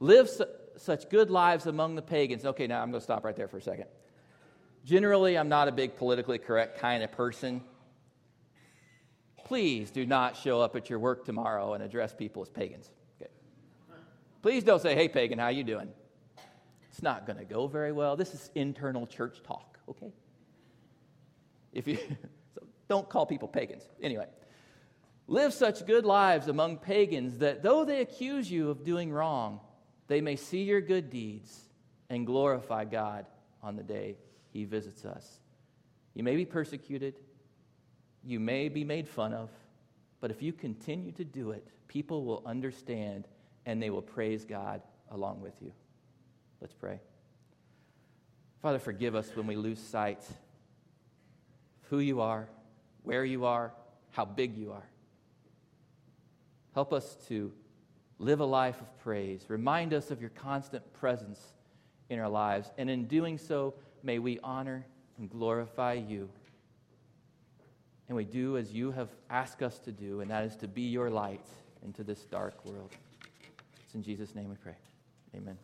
Live 0.01 0.29
su- 0.29 0.47
such 0.77 1.09
good 1.09 1.31
lives 1.31 1.67
among 1.67 1.95
the 1.95 2.03
pagans. 2.03 2.45
Okay, 2.45 2.67
now 2.67 2.83
I'm 2.83 2.91
going 2.91 3.01
to 3.01 3.05
stop 3.05 3.25
right 3.25 3.37
there 3.37 3.49
for 3.49 3.59
a 3.59 3.63
second. 3.63 3.87
Generally, 4.85 5.39
I'm 5.39 5.49
not 5.49 5.69
a 5.69 5.73
big 5.73 5.97
politically 5.97 6.39
correct 6.39 6.79
kind 6.79 7.03
of 7.03 7.11
person. 7.13 7.63
Please 9.45 9.91
do 9.91 10.05
not 10.05 10.37
show 10.37 10.61
up 10.61 10.77
at 10.77 10.91
your 10.91 10.99
work 10.99 11.25
tomorrow 11.25 11.75
and 11.75 11.83
address 11.83 12.15
people 12.15 12.43
as 12.43 12.49
pagans. 12.49 12.91
Okay. 13.21 13.31
Please 14.43 14.63
don't 14.63 14.83
say, 14.83 14.95
hey, 14.95 15.09
pagan, 15.09 15.39
how 15.39 15.49
you 15.49 15.65
doing? 15.65 15.89
It's 16.91 17.03
not 17.03 17.27
going 17.27 17.39
to 17.39 17.45
go 17.45 17.67
very 17.67 17.93
well. 17.93 18.15
This 18.15 18.35
is 18.35 18.51
internal 18.55 19.07
church 19.07 19.43
talk, 19.43 19.79
okay? 19.89 20.13
If 21.73 21.89
you, 21.89 21.99
don't 22.89 23.09
call 23.09 23.27
people 23.27 23.49
pagans. 23.49 23.83
Anyway, 24.03 24.27
Live 25.27 25.55
such 25.55 25.87
good 25.87 26.05
lives 26.05 26.49
among 26.49 26.79
pagans 26.79 27.39
that 27.39 27.63
though 27.63 27.85
they 27.85 28.01
accuse 28.01 28.51
you 28.51 28.71
of 28.71 28.85
doing 28.85 29.11
wrong, 29.11 29.61
they 30.07 30.21
may 30.21 30.37
see 30.37 30.63
your 30.63 30.83
good 30.83 31.09
deeds 31.09 31.61
and 32.11 32.27
glorify 32.27 32.85
God 32.85 33.25
on 33.63 33.77
the 33.77 33.83
day 33.83 34.19
he 34.51 34.65
visits 34.65 35.05
us. 35.05 35.41
You 36.13 36.23
may 36.23 36.37
be 36.37 36.45
persecuted, 36.45 37.15
you 38.23 38.39
may 38.39 38.69
be 38.69 38.85
made 38.85 39.09
fun 39.09 39.33
of, 39.33 39.49
but 40.21 40.31
if 40.31 40.43
you 40.43 40.53
continue 40.53 41.13
to 41.13 41.25
do 41.25 41.53
it, 41.53 41.67
people 41.89 42.25
will 42.25 42.43
understand 42.45 43.27
and 43.65 43.83
they 43.83 43.89
will 43.89 44.03
praise 44.03 44.45
God 44.45 44.83
along 45.11 45.41
with 45.41 45.55
you. 45.63 45.73
Let's 46.61 46.75
pray. 46.75 47.01
Father, 48.61 48.79
forgive 48.79 49.15
us 49.15 49.31
when 49.35 49.47
we 49.47 49.57
lose 49.57 49.81
sight 49.81 50.21
of 50.21 51.89
who 51.89 51.99
you 51.99 52.21
are, 52.21 52.49
where 53.05 53.25
you 53.25 53.45
are, 53.45 53.73
how 54.11 54.25
big 54.25 54.57
you 54.57 54.73
are. 54.73 54.89
Help 56.75 56.93
us 56.93 57.17
to 57.29 57.53
live 58.19 58.41
a 58.41 58.45
life 58.45 58.81
of 58.81 58.99
praise. 59.03 59.45
Remind 59.49 59.95
us 59.95 60.11
of 60.11 60.21
your 60.21 60.31
constant 60.31 60.93
presence 60.95 61.41
in 62.11 62.19
our 62.19 62.29
lives. 62.29 62.71
And 62.77 62.91
in 62.91 63.07
doing 63.07 63.39
so, 63.39 63.75
may 64.03 64.19
we 64.19 64.41
honor 64.43 64.85
and 65.19 65.31
glorify 65.31 65.95
you. 65.95 66.29
And 68.09 68.17
we 68.17 68.25
do 68.25 68.57
as 68.57 68.73
you 68.73 68.91
have 68.93 69.09
asked 69.31 69.63
us 69.63 69.79
to 69.81 69.93
do, 69.93 70.21
and 70.21 70.31
that 70.31 70.45
is 70.45 70.57
to 70.57 70.69
be 70.69 70.83
your 70.83 71.11
light 71.11 71.47
into 71.85 72.03
this 72.03 72.25
dark 72.25 72.65
world. 72.65 72.91
It's 73.85 73.95
in 73.95 74.03
Jesus' 74.03 74.35
name 74.35 74.51
we 74.51 74.57
pray. 74.57 74.77
Amen. 75.35 75.57